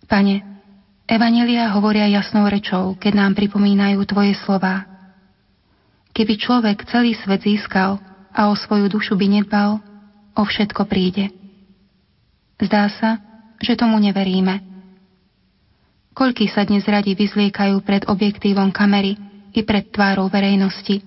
Pane, 0.03 0.43
Evanelia 1.07 1.71
hovoria 1.73 2.11
jasnou 2.11 2.45
rečou, 2.51 2.93
keď 2.99 3.13
nám 3.17 3.31
pripomínajú 3.39 4.03
Tvoje 4.03 4.35
slová. 4.43 4.85
Keby 6.13 6.37
človek 6.37 6.85
celý 6.91 7.17
svet 7.17 7.41
získal 7.41 7.97
a 8.29 8.51
o 8.51 8.53
svoju 8.53 8.91
dušu 8.91 9.17
by 9.17 9.41
nedbal, 9.41 9.81
o 10.35 10.43
všetko 10.43 10.85
príde. 10.85 11.31
Zdá 12.61 12.91
sa, 12.99 13.32
že 13.63 13.79
tomu 13.79 13.95
neveríme. 13.97 14.59
Koľký 16.13 16.51
sa 16.51 16.67
dnes 16.67 16.85
radi 16.85 17.17
vyzliekajú 17.17 17.81
pred 17.81 18.05
objektívom 18.05 18.69
kamery 18.69 19.17
i 19.55 19.65
pred 19.65 19.89
tvárou 19.89 20.29
verejnosti, 20.29 21.01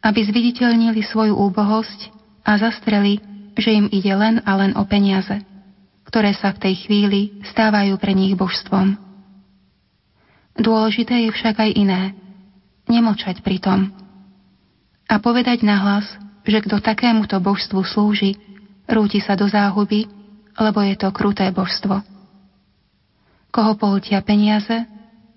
aby 0.00 0.20
zviditeľnili 0.24 1.04
svoju 1.04 1.36
úbohosť 1.36 2.08
a 2.46 2.56
zastreli, 2.56 3.20
že 3.58 3.76
im 3.76 3.86
ide 3.92 4.14
len 4.16 4.40
a 4.48 4.56
len 4.56 4.72
o 4.78 4.86
peniaze, 4.88 5.44
ktoré 6.08 6.32
sa 6.32 6.56
v 6.56 6.62
tej 6.70 6.74
chvíli 6.88 7.20
stávajú 7.44 8.00
pre 8.00 8.16
nich 8.16 8.32
božstvom. 8.32 8.96
Dôležité 10.56 11.28
je 11.28 11.30
však 11.36 11.56
aj 11.60 11.70
iné. 11.76 12.02
Nemočať 12.88 13.44
pri 13.44 13.60
tom. 13.60 13.92
A 15.04 15.20
povedať 15.20 15.62
nahlas, 15.62 16.06
že 16.48 16.64
kto 16.64 16.80
takémuto 16.80 17.36
božstvu 17.38 17.84
slúži, 17.84 18.40
rúti 18.88 19.20
sa 19.20 19.36
do 19.36 19.46
záhuby, 19.46 20.19
lebo 20.58 20.82
je 20.82 20.94
to 20.98 21.08
kruté 21.14 21.50
božstvo. 21.54 22.02
Koho 23.50 23.72
pohltia 23.74 24.22
peniaze, 24.22 24.86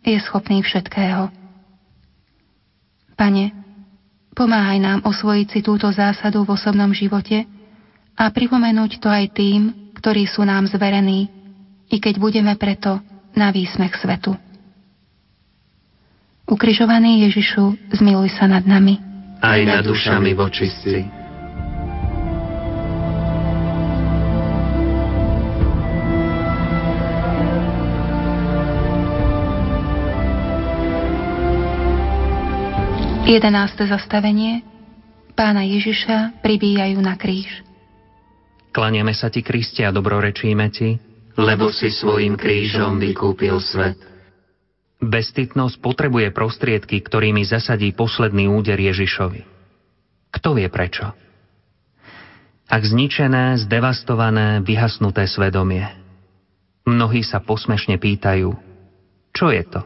je 0.03 0.19
schopný 0.19 0.59
všetkého. 0.61 1.31
Pane, 3.15 3.55
pomáhaj 4.35 4.79
nám 4.83 4.99
osvojiť 5.07 5.47
si 5.47 5.59
túto 5.63 5.87
zásadu 5.89 6.43
v 6.43 6.53
osobnom 6.53 6.91
živote 6.91 7.47
a 8.13 8.27
pripomenúť 8.29 8.99
to 8.99 9.07
aj 9.07 9.25
tým, 9.31 9.93
ktorí 9.95 10.27
sú 10.27 10.43
nám 10.43 10.67
zverení, 10.67 11.31
i 11.87 11.97
keď 12.01 12.19
budeme 12.19 12.53
preto 12.59 12.99
na 13.33 13.49
výsmech 13.49 13.95
svetu. 13.95 14.35
Ukrižovaný 16.43 17.31
Ježišu, 17.31 17.95
zmiluj 17.95 18.35
sa 18.35 18.51
nad 18.51 18.67
nami. 18.67 18.99
Aj 19.39 19.59
nad 19.63 19.87
dušami 19.87 20.35
vočistí. 20.35 21.22
11. 33.23 33.87
zastavenie 33.87 34.67
Pána 35.31 35.63
Ježiša 35.63 36.43
pribíjajú 36.43 36.99
na 36.99 37.15
kríž. 37.15 37.63
Klaniame 38.75 39.15
sa 39.15 39.31
ti, 39.31 39.39
Kristi, 39.39 39.81
a 39.87 39.95
dobrorečíme 39.95 40.67
ti, 40.67 40.99
lebo 41.39 41.71
si 41.71 41.87
svojim 41.87 42.35
krížom 42.35 42.99
vykúpil 42.99 43.63
svet. 43.63 43.95
Bestitnosť 44.99 45.79
potrebuje 45.79 46.35
prostriedky, 46.35 46.99
ktorými 46.99 47.47
zasadí 47.47 47.95
posledný 47.95 48.51
úder 48.51 48.75
Ježišovi. 48.75 49.41
Kto 50.35 50.59
vie 50.59 50.67
prečo? 50.67 51.15
Ak 52.67 52.83
zničené, 52.83 53.55
zdevastované, 53.63 54.59
vyhasnuté 54.67 55.31
svedomie. 55.31 55.87
Mnohí 56.83 57.23
sa 57.23 57.39
posmešne 57.39 57.95
pýtajú, 57.95 58.51
čo 59.31 59.47
je 59.47 59.63
to? 59.63 59.81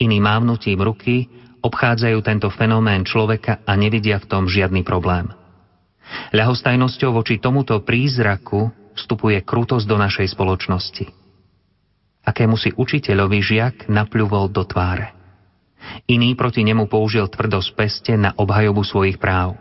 Iný 0.00 0.24
mávnutím 0.24 0.80
ruky 0.80 1.28
obchádzajú 1.62 2.18
tento 2.22 2.48
fenomén 2.54 3.02
človeka 3.02 3.62
a 3.66 3.72
nevidia 3.74 4.18
v 4.22 4.28
tom 4.28 4.44
žiadny 4.46 4.82
problém. 4.86 5.30
Ľahostajnosťou 6.32 7.10
voči 7.12 7.36
tomuto 7.36 7.78
prízraku 7.84 8.72
vstupuje 8.96 9.44
krutosť 9.44 9.86
do 9.86 9.96
našej 10.00 10.26
spoločnosti. 10.32 11.06
Akému 12.24 12.56
si 12.60 12.74
učiteľovi 12.74 13.38
žiak 13.40 13.76
napľuvol 13.88 14.52
do 14.52 14.64
tváre. 14.66 15.14
Iný 16.10 16.34
proti 16.34 16.66
nemu 16.66 16.90
použil 16.90 17.24
tvrdosť 17.30 17.68
peste 17.78 18.12
na 18.18 18.34
obhajobu 18.34 18.82
svojich 18.84 19.16
práv. 19.16 19.56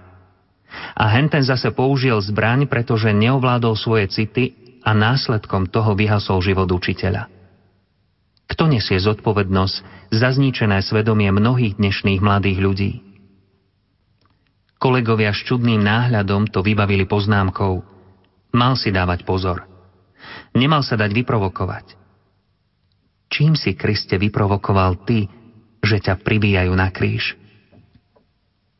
A 0.97 1.07
henten 1.15 1.45
zase 1.45 1.71
použil 1.71 2.19
zbraň, 2.19 2.67
pretože 2.67 3.13
neovládol 3.15 3.77
svoje 3.79 4.11
city 4.11 4.57
a 4.83 4.91
následkom 4.91 5.71
toho 5.71 5.95
vyhasol 5.95 6.43
život 6.43 6.67
učiteľa. 6.67 7.36
Kto 8.47 8.63
nesie 8.71 8.95
zodpovednosť 8.95 9.75
za 10.15 10.29
zničené 10.31 10.79
svedomie 10.79 11.27
mnohých 11.35 11.75
dnešných 11.75 12.23
mladých 12.23 12.59
ľudí? 12.63 12.91
Kolegovia 14.79 15.35
s 15.35 15.43
čudným 15.43 15.83
náhľadom 15.83 16.47
to 16.47 16.63
vybavili 16.63 17.03
poznámkou. 17.03 17.83
Mal 18.55 18.73
si 18.79 18.93
dávať 18.93 19.27
pozor. 19.27 19.67
Nemal 20.55 20.85
sa 20.85 20.95
dať 20.95 21.11
vyprovokovať. 21.11 21.97
Čím 23.27 23.59
si, 23.59 23.75
Kriste, 23.75 24.15
vyprovokoval 24.15 25.03
ty, 25.03 25.27
že 25.83 25.99
ťa 25.99 26.23
pribíjajú 26.23 26.71
na 26.71 26.87
kríž? 26.87 27.35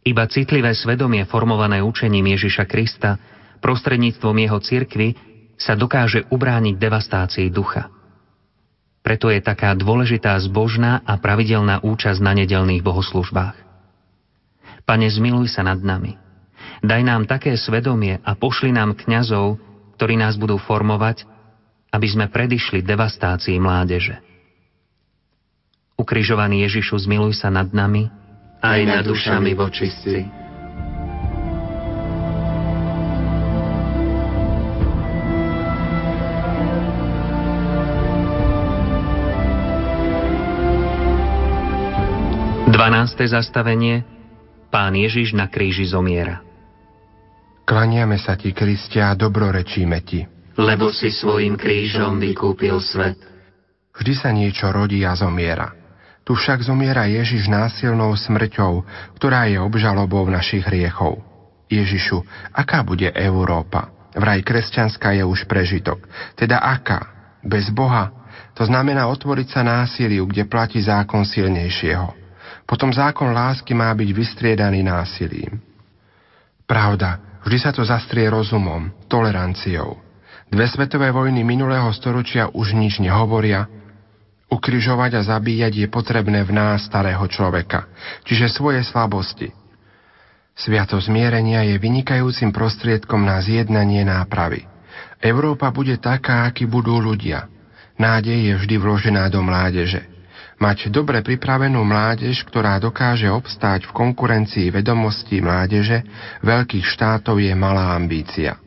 Iba 0.08 0.24
citlivé 0.32 0.72
svedomie 0.72 1.28
formované 1.28 1.84
učením 1.84 2.32
Ježiša 2.40 2.64
Krista 2.64 3.20
prostredníctvom 3.60 4.38
jeho 4.40 4.60
cirkvy 4.64 5.20
sa 5.60 5.76
dokáže 5.76 6.24
ubrániť 6.32 6.80
devastácii 6.80 7.52
ducha. 7.52 7.97
Preto 9.08 9.32
je 9.32 9.40
taká 9.40 9.72
dôležitá 9.72 10.36
zbožná 10.44 11.00
a 11.08 11.16
pravidelná 11.16 11.80
účasť 11.80 12.20
na 12.20 12.36
nedelných 12.36 12.84
bohoslužbách. 12.84 13.56
Pane, 14.84 15.08
zmiluj 15.08 15.48
sa 15.48 15.64
nad 15.64 15.80
nami. 15.80 16.20
Daj 16.84 17.08
nám 17.08 17.24
také 17.24 17.56
svedomie 17.56 18.20
a 18.20 18.36
pošli 18.36 18.76
nám 18.76 19.00
kňazov, 19.00 19.64
ktorí 19.96 20.20
nás 20.20 20.36
budú 20.36 20.60
formovať, 20.60 21.24
aby 21.96 22.04
sme 22.04 22.28
predišli 22.28 22.84
devastácii 22.84 23.56
mládeže. 23.56 24.20
Ukrižovaný 25.96 26.68
Ježišu, 26.68 27.08
zmiluj 27.08 27.40
sa 27.40 27.48
nad 27.48 27.72
nami, 27.72 28.12
aj 28.60 28.80
nad 28.84 29.08
dušami 29.08 29.56
vočistí. 29.56 30.47
Zastavenie 43.26 44.06
Pán 44.68 44.94
Ježiš 44.94 45.34
na 45.34 45.50
kríži 45.50 45.88
zomiera. 45.90 46.44
Klaniame 47.68 48.20
sa 48.20 48.36
ti, 48.36 48.52
Kristia, 48.52 49.12
a 49.12 49.18
dobrorečíme 49.18 50.00
ti. 50.04 50.24
Lebo 50.60 50.92
si 50.92 51.12
svojim 51.12 51.56
krížom 51.56 52.20
vykúpil 52.20 52.80
svet. 52.84 53.20
Vždy 53.96 54.14
sa 54.14 54.30
niečo 54.30 54.70
rodí 54.70 55.02
a 55.08 55.16
zomiera. 55.18 55.74
Tu 56.28 56.36
však 56.36 56.68
zomiera 56.68 57.08
Ježiš 57.08 57.48
násilnou 57.48 58.12
smrťou, 58.12 58.84
ktorá 59.16 59.48
je 59.48 59.58
obžalobou 59.64 60.28
našich 60.28 60.68
hriechov. 60.68 61.24
Ježišu, 61.72 62.24
aká 62.52 62.84
bude 62.84 63.08
Európa? 63.16 63.92
Vraj 64.12 64.44
kresťanská 64.44 65.16
je 65.16 65.24
už 65.24 65.48
prežitok. 65.48 66.04
Teda 66.36 66.60
aká? 66.60 67.16
Bez 67.44 67.72
Boha? 67.72 68.12
To 68.60 68.68
znamená 68.68 69.08
otvoriť 69.08 69.48
sa 69.56 69.62
násiliu, 69.64 70.28
kde 70.28 70.44
platí 70.50 70.84
zákon 70.84 71.24
silnejšieho. 71.24 72.27
Potom 72.68 72.92
zákon 72.92 73.32
lásky 73.32 73.72
má 73.72 73.88
byť 73.96 74.10
vystriedaný 74.12 74.84
násilím. 74.84 75.64
Pravda, 76.68 77.40
vždy 77.48 77.58
sa 77.64 77.72
to 77.72 77.88
zastrie 77.88 78.28
rozumom, 78.28 78.92
toleranciou. 79.08 79.96
Dve 80.52 80.68
svetové 80.68 81.08
vojny 81.16 81.48
minulého 81.48 81.88
storočia 81.96 82.52
už 82.52 82.76
nič 82.76 83.00
nehovoria. 83.00 83.72
Ukryžovať 84.52 85.12
a 85.16 85.22
zabíjať 85.24 85.74
je 85.80 85.88
potrebné 85.88 86.44
v 86.44 86.52
nás 86.56 86.84
starého 86.84 87.24
človeka, 87.32 87.88
čiže 88.28 88.52
svoje 88.52 88.84
slabosti. 88.84 89.52
Sviato 90.56 91.00
zmierenia 91.00 91.64
je 91.68 91.80
vynikajúcim 91.80 92.52
prostriedkom 92.52 93.24
na 93.24 93.40
zjednanie 93.40 94.04
nápravy. 94.04 94.68
Európa 95.24 95.72
bude 95.72 95.96
taká, 96.00 96.48
akí 96.48 96.68
budú 96.68 97.00
ľudia. 97.00 97.48
Nádej 97.96 98.52
je 98.52 98.54
vždy 98.60 98.76
vložená 98.76 99.32
do 99.32 99.40
mládeže. 99.40 100.17
Mať 100.58 100.90
dobre 100.90 101.22
pripravenú 101.22 101.86
mládež, 101.86 102.42
ktorá 102.42 102.82
dokáže 102.82 103.30
obstáť 103.30 103.86
v 103.86 103.94
konkurencii 103.94 104.74
vedomostí 104.74 105.38
mládeže 105.38 106.02
veľkých 106.42 106.82
štátov 106.82 107.38
je 107.38 107.54
malá 107.54 107.94
ambícia. 107.94 108.58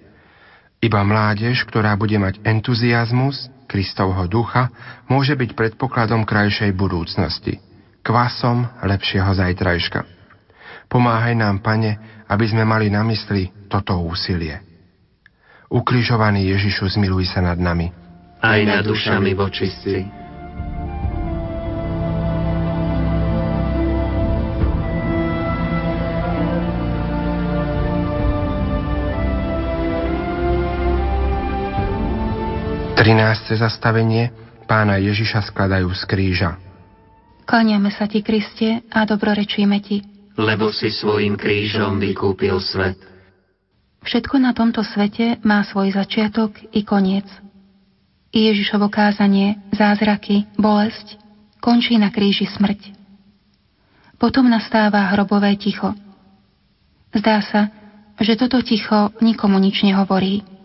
Iba 0.79 1.03
mládež, 1.03 1.67
ktorá 1.67 1.99
bude 1.99 2.15
mať 2.17 2.39
entuziasmus, 2.47 3.51
Kristovho 3.67 4.27
ducha, 4.31 4.71
môže 5.11 5.35
byť 5.35 5.51
predpokladom 5.55 6.23
krajšej 6.23 6.71
budúcnosti, 6.75 7.59
kvasom 8.07 8.67
lepšieho 8.87 9.31
zajtrajška. 9.31 10.07
Pomáhaj 10.91 11.35
nám, 11.39 11.63
Pane, 11.63 12.23
aby 12.27 12.45
sme 12.47 12.63
mali 12.67 12.91
na 12.91 13.03
mysli 13.07 13.51
toto 13.67 13.99
úsilie. 13.99 14.63
Ukrižovaný 15.71 16.51
Ježišu, 16.55 16.99
zmiluj 16.99 17.31
sa 17.31 17.43
nad 17.43 17.59
nami. 17.59 17.91
Aj 18.43 18.59
nad 18.67 18.83
dušami 18.83 19.35
vočistí. 19.39 20.20
13. 33.01 33.57
zastavenie 33.57 34.29
pána 34.69 35.01
Ježiša 35.01 35.49
skladajú 35.49 35.89
z 35.97 36.05
kríža. 36.05 36.61
Klaniame 37.49 37.89
sa 37.89 38.05
ti, 38.05 38.21
Kriste, 38.21 38.85
a 38.93 39.09
dobrorečíme 39.09 39.81
ti. 39.81 40.05
Lebo 40.37 40.69
si 40.69 40.93
svojim 40.93 41.41
krížom 41.41 41.97
vykúpil 41.97 42.61
svet. 42.61 43.01
Všetko 44.05 44.37
na 44.45 44.53
tomto 44.53 44.85
svete 44.85 45.41
má 45.41 45.65
svoj 45.65 45.97
začiatok 45.97 46.61
i 46.77 46.85
koniec. 46.85 47.25
Ježišovo 48.37 48.93
kázanie, 48.93 49.57
zázraky, 49.73 50.45
bolesť 50.61 51.17
končí 51.57 51.97
na 51.97 52.13
kríži 52.13 52.53
smrť. 52.53 52.93
Potom 54.21 54.45
nastáva 54.45 55.09
hrobové 55.17 55.57
ticho. 55.57 55.97
Zdá 57.17 57.41
sa, 57.49 57.73
že 58.21 58.37
toto 58.37 58.61
ticho 58.61 59.09
nikomu 59.25 59.57
nič 59.57 59.89
nehovorí. 59.89 60.60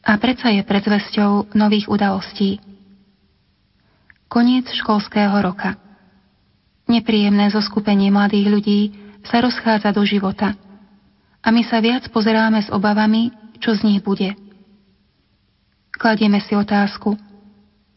A 0.00 0.16
predsa 0.16 0.48
je 0.52 0.64
predzvesťou 0.64 1.52
nových 1.52 1.86
udalostí. 1.88 2.60
Koniec 4.30 4.70
školského 4.72 5.34
roka. 5.42 5.76
Nepríjemné 6.88 7.52
zoskupenie 7.52 8.10
mladých 8.10 8.46
ľudí 8.48 8.80
sa 9.26 9.44
rozchádza 9.44 9.92
do 9.92 10.02
života– 10.06 10.56
a 11.40 11.48
my 11.48 11.64
sa 11.64 11.80
viac 11.80 12.04
pozeráme 12.12 12.60
s 12.60 12.68
obavami, 12.68 13.32
čo 13.60 13.72
z 13.72 13.84
nich 13.88 14.00
bude. 14.04 14.36
Kladieme 15.92 16.40
si 16.40 16.56
otázku, 16.56 17.16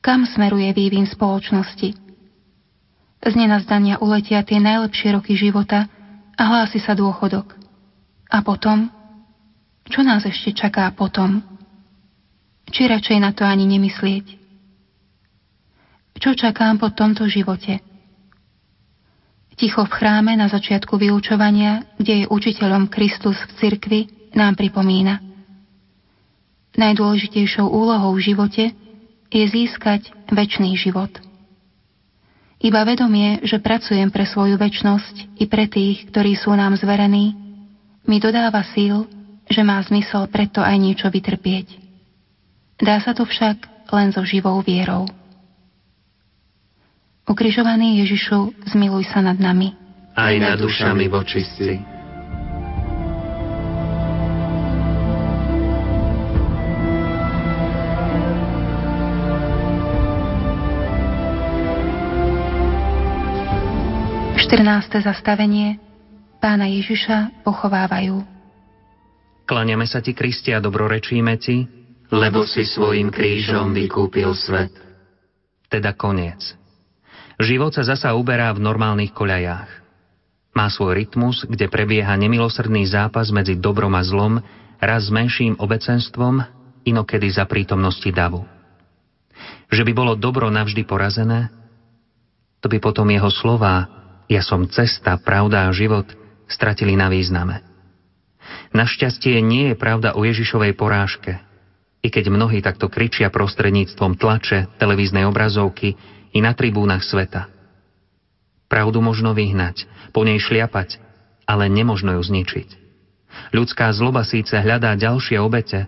kam 0.03 0.27
smeruje 0.27 0.71
vývin 0.75 1.07
spoločnosti. 1.07 1.95
Z 3.23 3.33
nenazdania 3.39 4.03
uletia 4.03 4.43
tie 4.43 4.59
najlepšie 4.59 5.15
roky 5.15 5.39
života 5.39 5.87
a 6.35 6.41
hlási 6.43 6.83
sa 6.83 6.91
dôchodok. 6.91 7.55
A 8.27 8.43
potom? 8.43 8.91
Čo 9.87 10.03
nás 10.03 10.27
ešte 10.27 10.51
čaká 10.51 10.91
potom? 10.91 11.39
Či 12.73 12.89
radšej 12.89 13.17
na 13.21 13.29
to 13.37 13.45
ani 13.45 13.69
nemyslieť? 13.69 14.41
Čo 16.17 16.33
čakám 16.33 16.81
po 16.81 16.89
tomto 16.89 17.29
živote? 17.29 17.83
Ticho 19.53 19.85
v 19.85 19.93
chráme 19.93 20.33
na 20.33 20.49
začiatku 20.49 20.97
vyučovania, 20.97 21.85
kde 22.01 22.25
je 22.25 22.31
učiteľom 22.31 22.89
Kristus 22.89 23.37
v 23.37 23.51
cirkvi, 23.61 24.01
nám 24.33 24.57
pripomína. 24.57 25.21
Najdôležitejšou 26.73 27.69
úlohou 27.69 28.17
v 28.17 28.25
živote 28.33 28.73
je 29.29 29.45
získať 29.45 30.09
väčší 30.33 30.73
život. 30.73 31.13
Iba 32.63 32.87
vedomie, 32.87 33.43
že 33.45 33.61
pracujem 33.61 34.09
pre 34.09 34.25
svoju 34.25 34.57
väčnosť 34.57 35.37
i 35.37 35.45
pre 35.45 35.69
tých, 35.69 36.09
ktorí 36.09 36.33
sú 36.33 36.55
nám 36.57 36.73
zverení, 36.79 37.37
mi 38.09 38.17
dodáva 38.17 38.65
síl, 38.73 39.05
že 39.45 39.61
má 39.61 39.77
zmysel 39.83 40.25
preto 40.31 40.63
aj 40.63 40.79
niečo 40.79 41.11
vytrpieť. 41.11 41.82
Dá 42.83 42.99
sa 42.99 43.15
to 43.15 43.23
však 43.23 43.63
len 43.95 44.11
so 44.11 44.27
živou 44.27 44.59
vierou. 44.59 45.07
Ukrižovaný 47.23 48.03
Ježišu, 48.03 48.67
zmiluj 48.75 49.07
sa 49.07 49.23
nad 49.23 49.39
nami. 49.39 49.71
Aj 50.19 50.35
nad 50.35 50.59
dušami 50.59 51.07
vočistci. 51.07 51.79
Štrnácté 64.35 64.99
zastavenie 64.99 65.79
Pána 66.43 66.67
Ježiša 66.67 67.47
pochovávajú. 67.47 68.19
Klaniame 69.47 69.87
sa 69.87 70.03
ti, 70.03 70.11
Kristi, 70.11 70.51
a 70.51 70.59
dobrorečíme 70.59 71.39
ti, 71.39 71.82
lebo 72.13 72.45
si 72.45 72.61
svojim 72.61 73.09
krížom 73.09 73.73
vykúpil 73.73 74.37
svet. 74.37 74.69
Teda 75.65 75.97
koniec. 75.97 76.53
Život 77.41 77.73
sa 77.73 77.81
zasa 77.81 78.13
uberá 78.13 78.53
v 78.53 78.61
normálnych 78.61 79.09
koľajách. 79.17 79.81
Má 80.53 80.69
svoj 80.69 81.01
rytmus, 81.01 81.41
kde 81.49 81.65
prebieha 81.65 82.13
nemilosrdný 82.13 82.85
zápas 82.85 83.33
medzi 83.33 83.57
dobrom 83.57 83.97
a 83.97 84.05
zlom, 84.05 84.37
raz 84.77 85.09
s 85.09 85.11
menším 85.11 85.57
obecenstvom, 85.57 86.45
inokedy 86.85 87.33
za 87.33 87.49
prítomnosti 87.49 88.05
davu. 88.13 88.45
Že 89.73 89.81
by 89.89 89.91
bolo 89.97 90.13
dobro 90.13 90.53
navždy 90.53 90.85
porazené, 90.85 91.49
to 92.61 92.69
by 92.69 92.77
potom 92.77 93.09
jeho 93.09 93.33
slová 93.33 93.89
ja 94.31 94.39
som 94.45 94.65
cesta, 94.69 95.19
pravda 95.19 95.67
a 95.67 95.75
život 95.75 96.07
stratili 96.47 96.95
na 96.95 97.11
význame. 97.11 97.61
Našťastie 98.71 99.41
nie 99.43 99.73
je 99.73 99.75
pravda 99.75 100.15
o 100.15 100.21
Ježišovej 100.23 100.73
porážke, 100.73 101.43
i 102.03 102.11
keď 102.11 102.27
mnohí 102.27 102.59
takto 102.59 102.91
kričia 102.91 103.31
prostredníctvom 103.31 104.19
tlače, 104.19 104.67
televíznej 104.75 105.23
obrazovky 105.23 105.95
i 106.35 106.39
na 106.43 106.51
tribúnach 106.51 107.01
sveta. 107.07 107.47
Pravdu 108.67 108.99
možno 108.99 109.31
vyhnať, 109.31 109.87
po 110.11 110.27
nej 110.27 110.37
šliapať, 110.37 110.99
ale 111.47 111.71
nemožno 111.71 112.19
ju 112.19 112.21
zničiť. 112.27 112.69
Ľudská 113.55 113.87
zloba 113.95 114.27
síce 114.27 114.53
hľadá 114.53 114.93
ďalšie 114.99 115.39
obete, 115.39 115.87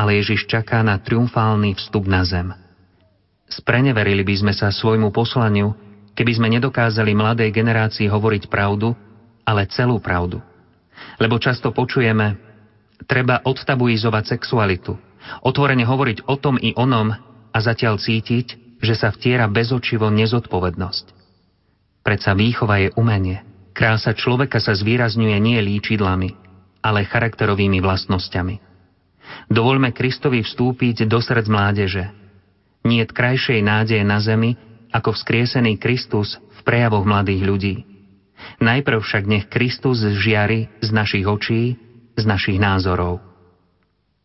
ale 0.00 0.16
Ježiš 0.16 0.48
čaká 0.48 0.80
na 0.80 0.96
triumfálny 0.96 1.76
vstup 1.76 2.08
na 2.08 2.24
zem. 2.24 2.56
Spreneverili 3.50 4.24
by 4.24 4.34
sme 4.40 4.52
sa 4.56 4.72
svojmu 4.72 5.12
poslaniu, 5.12 5.76
keby 6.16 6.32
sme 6.40 6.48
nedokázali 6.56 7.12
mladej 7.12 7.50
generácii 7.52 8.08
hovoriť 8.08 8.48
pravdu, 8.48 8.96
ale 9.44 9.68
celú 9.68 10.00
pravdu. 10.00 10.40
Lebo 11.18 11.36
často 11.36 11.74
počujeme, 11.74 12.38
treba 13.04 13.42
odtabuizovať 13.42 14.38
sexualitu, 14.38 15.09
otvorene 15.44 15.86
hovoriť 15.86 16.26
o 16.26 16.34
tom 16.36 16.58
i 16.58 16.74
onom 16.74 17.14
a 17.50 17.58
zatiaľ 17.58 17.98
cítiť, 17.98 18.78
že 18.80 18.94
sa 18.96 19.12
vtiera 19.12 19.46
bezočivo 19.46 20.08
nezodpovednosť. 20.08 21.04
Predsa 22.00 22.32
výchova 22.32 22.80
je 22.80 22.88
umenie. 22.96 23.44
Krása 23.76 24.16
človeka 24.16 24.58
sa 24.58 24.72
zvýrazňuje 24.72 25.36
nie 25.38 25.60
líčidlami, 25.60 26.34
ale 26.80 27.06
charakterovými 27.06 27.78
vlastnosťami. 27.84 28.56
Dovoľme 29.52 29.94
Kristovi 29.94 30.42
vstúpiť 30.42 31.06
do 31.06 31.20
srdc 31.20 31.46
mládeže. 31.46 32.04
Nie 32.88 33.04
krajšej 33.04 33.60
nádeje 33.60 34.02
na 34.02 34.18
zemi, 34.18 34.56
ako 34.90 35.14
vzkriesený 35.14 35.78
Kristus 35.78 36.40
v 36.40 36.60
prejavoch 36.66 37.06
mladých 37.06 37.42
ľudí. 37.46 37.76
Najprv 38.58 38.98
však 39.04 39.24
nech 39.28 39.46
Kristus 39.52 40.02
žiari 40.02 40.72
z 40.80 40.88
našich 40.90 41.28
očí, 41.28 41.76
z 42.16 42.24
našich 42.24 42.58
názorov. 42.58 43.29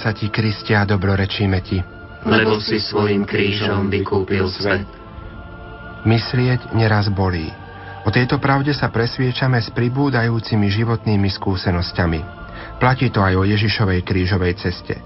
Sa 0.00 0.16
ti, 0.16 0.32
Kristia, 0.32 0.82
a 0.82 0.88
dobrorečíme 0.88 1.60
ti 1.60 2.00
lebo 2.26 2.60
si 2.60 2.76
svojim 2.76 3.24
krížom 3.24 3.88
vykúpil 3.88 4.44
svet. 4.52 4.84
Myslieť 6.04 6.72
neraz 6.76 7.08
bolí. 7.12 7.48
O 8.04 8.08
tejto 8.08 8.40
pravde 8.40 8.72
sa 8.72 8.88
presviečame 8.88 9.60
s 9.60 9.68
pribúdajúcimi 9.72 10.72
životnými 10.72 11.28
skúsenosťami. 11.28 12.20
Platí 12.80 13.12
to 13.12 13.20
aj 13.20 13.34
o 13.36 13.44
Ježišovej 13.44 14.00
krížovej 14.04 14.56
ceste. 14.56 14.96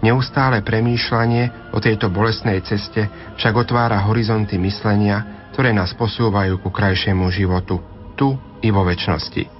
Neustále 0.00 0.64
premýšľanie 0.64 1.72
o 1.76 1.78
tejto 1.82 2.08
bolestnej 2.08 2.64
ceste 2.64 3.34
však 3.36 3.52
otvára 3.52 4.00
horizonty 4.08 4.56
myslenia, 4.56 5.48
ktoré 5.52 5.76
nás 5.76 5.92
posúvajú 5.92 6.56
ku 6.64 6.72
krajšiemu 6.72 7.28
životu, 7.28 7.82
tu 8.16 8.32
i 8.64 8.72
vo 8.72 8.86
väčšnosti. 8.86 9.57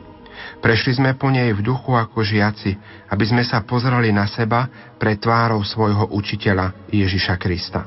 Prešli 0.59 0.99
sme 0.99 1.14
po 1.14 1.30
nej 1.30 1.55
v 1.55 1.62
duchu 1.62 1.95
ako 1.95 2.24
žiaci, 2.24 2.74
aby 3.11 3.24
sme 3.24 3.47
sa 3.47 3.62
pozreli 3.62 4.11
na 4.11 4.26
seba 4.26 4.66
pre 4.99 5.14
tvárou 5.14 5.62
svojho 5.62 6.11
učiteľa 6.11 6.91
Ježiša 6.91 7.34
Krista. 7.39 7.86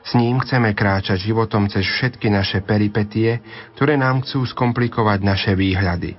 S 0.00 0.16
ním 0.16 0.40
chceme 0.40 0.72
kráčať 0.72 1.20
životom 1.20 1.68
cez 1.68 1.84
všetky 1.84 2.32
naše 2.32 2.64
peripetie, 2.64 3.44
ktoré 3.76 4.00
nám 4.00 4.24
chcú 4.24 4.48
skomplikovať 4.48 5.18
naše 5.20 5.52
výhľady. 5.52 6.16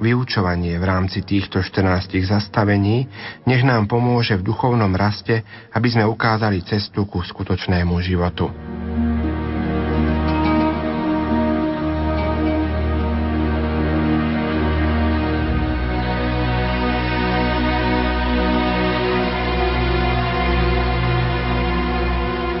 vyučovanie 0.00 0.80
v 0.80 0.84
rámci 0.88 1.20
týchto 1.20 1.60
14 1.60 2.24
zastavení, 2.24 3.04
nech 3.44 3.60
nám 3.60 3.84
pomôže 3.84 4.32
v 4.40 4.48
duchovnom 4.48 4.96
raste, 4.96 5.44
aby 5.76 5.88
sme 5.92 6.08
ukázali 6.08 6.64
cestu 6.64 7.04
ku 7.04 7.20
skutočnému 7.20 8.00
životu. 8.00 8.48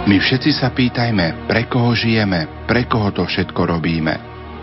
My 0.08 0.16
všetci 0.16 0.56
sa 0.56 0.72
pýtajme, 0.72 1.44
pre 1.44 1.68
koho 1.68 1.92
žijeme, 1.92 2.64
pre 2.64 2.88
koho 2.88 3.12
to 3.12 3.28
všetko 3.28 3.68
robíme. 3.68 4.16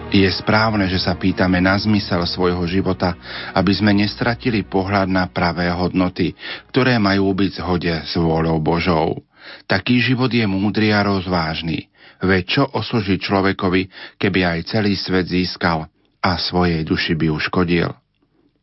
Je 0.10 0.26
správne, 0.34 0.90
že 0.90 0.98
sa 0.98 1.14
pýtame 1.14 1.62
na 1.62 1.78
zmysel 1.78 2.26
svojho 2.26 2.66
života, 2.66 3.14
aby 3.54 3.70
sme 3.70 3.94
nestratili 3.94 4.66
pohľad 4.66 5.06
na 5.06 5.30
pravé 5.30 5.70
hodnoty, 5.70 6.34
ktoré 6.74 6.98
majú 6.98 7.38
byť 7.38 7.52
zhode 7.62 7.94
s 7.94 8.18
vôľou 8.18 8.58
Božou. 8.58 9.22
Taký 9.70 10.02
život 10.02 10.34
je 10.34 10.42
múdry 10.50 10.90
a 10.90 11.06
rozvážny. 11.06 11.86
Veď 12.18 12.44
čo 12.48 12.64
osoží 12.74 13.22
človekovi, 13.22 14.18
keby 14.18 14.40
aj 14.42 14.74
celý 14.74 14.98
svet 14.98 15.30
získal 15.30 15.86
a 16.18 16.32
svojej 16.42 16.82
duši 16.82 17.14
by 17.14 17.30
uškodil? 17.30 17.94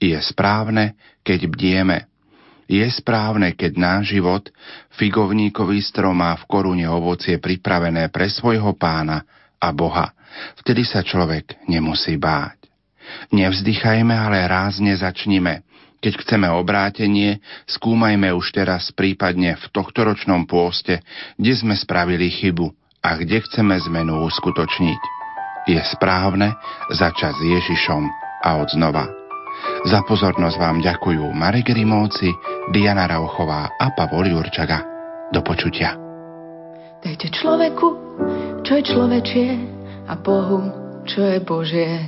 Je 0.02 0.18
správne, 0.26 0.98
keď 1.22 1.46
bdieme, 1.54 2.10
je 2.68 2.84
správne, 2.88 3.52
keď 3.52 3.72
náš 3.76 4.16
život, 4.16 4.48
figovníkový 4.96 5.80
strom 5.84 6.20
má 6.20 6.36
v 6.40 6.44
korune 6.48 6.86
ovocie 6.88 7.36
pripravené 7.36 8.08
pre 8.08 8.28
svojho 8.28 8.72
pána 8.76 9.24
a 9.60 9.68
Boha. 9.72 10.12
Vtedy 10.60 10.82
sa 10.82 11.04
človek 11.04 11.68
nemusí 11.68 12.16
báť. 12.16 12.64
Nevzdychajme, 13.30 14.14
ale 14.16 14.48
rázne 14.48 14.96
začnime. 14.96 15.62
Keď 16.04 16.20
chceme 16.20 16.48
obrátenie, 16.52 17.40
skúmajme 17.64 18.28
už 18.36 18.52
teraz 18.52 18.92
prípadne 18.92 19.56
v 19.56 19.64
tohtoročnom 19.72 20.44
pôste, 20.44 21.00
kde 21.40 21.52
sme 21.56 21.72
spravili 21.72 22.28
chybu 22.28 22.68
a 23.00 23.16
kde 23.16 23.40
chceme 23.40 23.72
zmenu 23.88 24.20
uskutočniť. 24.28 25.00
Je 25.64 25.80
správne 25.96 26.52
začať 26.92 27.32
s 27.40 27.42
Ježišom 27.56 28.04
a 28.44 28.60
od 28.60 28.68
znova. 28.68 29.23
Za 29.84 30.00
pozornosť 30.08 30.56
vám 30.56 30.80
ďakujú 30.80 31.24
Marek 31.36 31.72
Rimovci, 31.76 32.32
Diana 32.72 33.04
Rauchová 33.04 33.76
a 33.76 33.92
Pavol 33.92 34.32
Jurčaga. 34.32 34.80
Do 35.28 35.44
počutia. 35.44 35.96
Dajte 37.04 37.28
človeku, 37.28 37.88
čo 38.64 38.80
je 38.80 38.84
človečie 38.84 39.48
a 40.08 40.16
Bohu, 40.16 40.72
čo 41.04 41.20
je 41.20 41.38
Božie. 41.44 42.00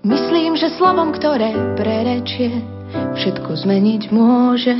Myslím, 0.00 0.56
že 0.56 0.72
slovom, 0.78 1.12
ktoré 1.12 1.52
prerečie, 1.76 2.62
všetko 3.20 3.68
zmeniť 3.68 4.02
môže. 4.08 4.76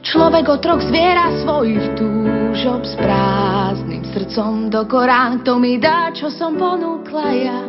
Človek 0.00 0.48
otrok 0.48 0.80
zviera 0.80 1.30
svojich 1.44 1.94
túžob 1.94 2.82
s 2.88 2.96
prázdnym 2.96 4.02
srdcom 4.10 4.72
do 4.72 4.82
korán. 4.88 5.44
Kto 5.44 5.60
mi 5.60 5.76
dá, 5.76 6.08
čo 6.10 6.32
som 6.32 6.56
ponúkla 6.56 7.28
ja? 7.36 7.60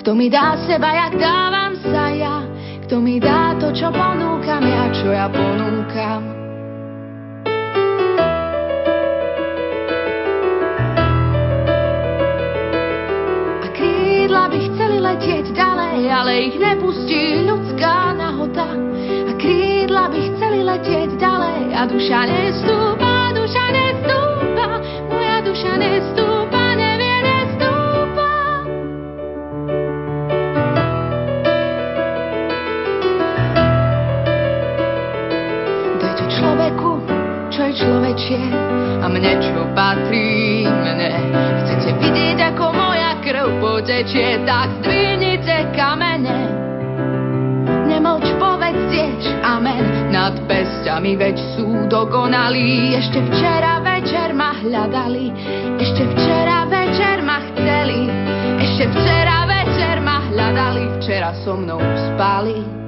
Kto 0.00 0.16
mi 0.16 0.32
dá 0.32 0.56
seba, 0.64 0.90
jak 1.06 1.20
dávam 1.20 1.76
sa 1.84 2.08
ja? 2.14 2.45
Kto 2.86 3.02
mi 3.02 3.18
dá 3.18 3.50
to, 3.58 3.74
čo 3.74 3.90
ponúkam 3.90 4.62
ja, 4.62 4.86
čo 4.94 5.10
ja 5.10 5.26
ponúkam. 5.26 6.22
A 13.58 13.66
krídla 13.74 14.46
by 14.46 14.58
chceli 14.70 15.02
letieť 15.02 15.50
ďalej, 15.50 15.98
ale 16.06 16.32
ich 16.46 16.56
nepustí 16.62 17.42
ľudská 17.42 18.14
nahota. 18.14 18.70
A 19.26 19.32
krídla 19.34 20.06
by 20.06 20.20
chceli 20.38 20.62
letieť 20.62 21.10
ďalej 21.18 21.74
a 21.74 21.90
duša 21.90 22.22
nestúpa, 22.30 23.34
duša 23.34 23.66
nestúpa, 23.74 24.78
moja 25.10 25.42
duša 25.42 25.74
nestúpa. 25.74 26.65
Človečie 37.56 38.42
a 39.00 39.06
mne 39.08 39.32
čo 39.40 39.64
patrí 39.72 40.68
mne. 40.68 41.10
Chcete 41.64 41.90
vidieť, 42.00 42.38
ako 42.52 42.64
moja 42.76 43.16
krv 43.24 43.48
potečie, 43.60 44.44
tak 44.44 44.68
zdvihnite 44.84 45.72
kamene. 45.72 46.52
Nemlč, 47.86 48.28
povedz 48.36 48.80
tiež 48.92 49.22
amen 49.40 50.12
nad 50.12 50.36
pestiami, 50.44 51.16
veď 51.16 51.36
sú 51.56 51.88
dokonalí. 51.88 52.92
Ešte 52.98 53.24
včera 53.32 53.80
večer 53.80 54.36
ma 54.36 54.52
hľadali, 54.60 55.26
ešte 55.80 56.02
včera 56.12 56.68
večer 56.68 57.24
ma 57.24 57.38
chceli, 57.52 58.10
ešte 58.60 58.84
včera 58.92 59.48
večer 59.48 59.96
ma 60.04 60.20
hľadali, 60.28 60.84
včera 61.00 61.32
so 61.40 61.56
mnou 61.56 61.80
spali. 62.12 62.85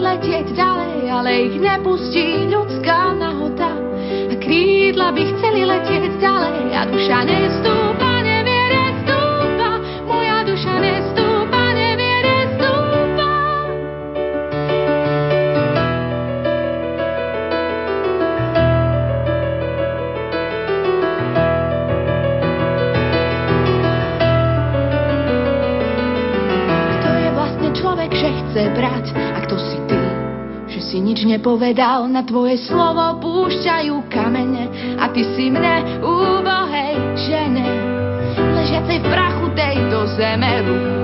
Letieť 0.00 0.56
ďalej, 0.56 0.96
ale 1.12 1.30
ich 1.52 1.56
nepustí 1.60 2.48
ľudská 2.48 3.14
nahota. 3.20 3.70
A 4.32 4.34
krídla 4.40 5.12
by 5.12 5.22
chceli 5.36 5.68
letieť 5.68 6.16
ďalej 6.16 6.72
a 6.72 6.82
duša 6.88 7.20
nestúpa, 7.28 8.24
nevie 8.24 8.64
nestúpa, 8.72 9.70
moja 10.08 10.40
duša 10.48 10.74
nestúpa, 10.80 11.62
vlastne 27.30 27.70
chce 28.50 28.62
brať 28.76 29.29
si 30.90 30.98
nič 30.98 31.22
nepovedal, 31.22 32.10
na 32.10 32.26
tvoje 32.26 32.58
slovo 32.66 33.22
púšťajú 33.22 34.10
kamene 34.10 34.66
a 34.98 35.06
ty 35.14 35.22
si 35.38 35.46
mne 35.46 36.02
úbohej 36.02 36.98
žene, 37.30 37.66
ležiacej 38.34 38.98
v 38.98 39.06
prachu 39.06 39.46
tejto 39.54 39.98
zeme 40.18 40.50
ruku. 40.66 40.99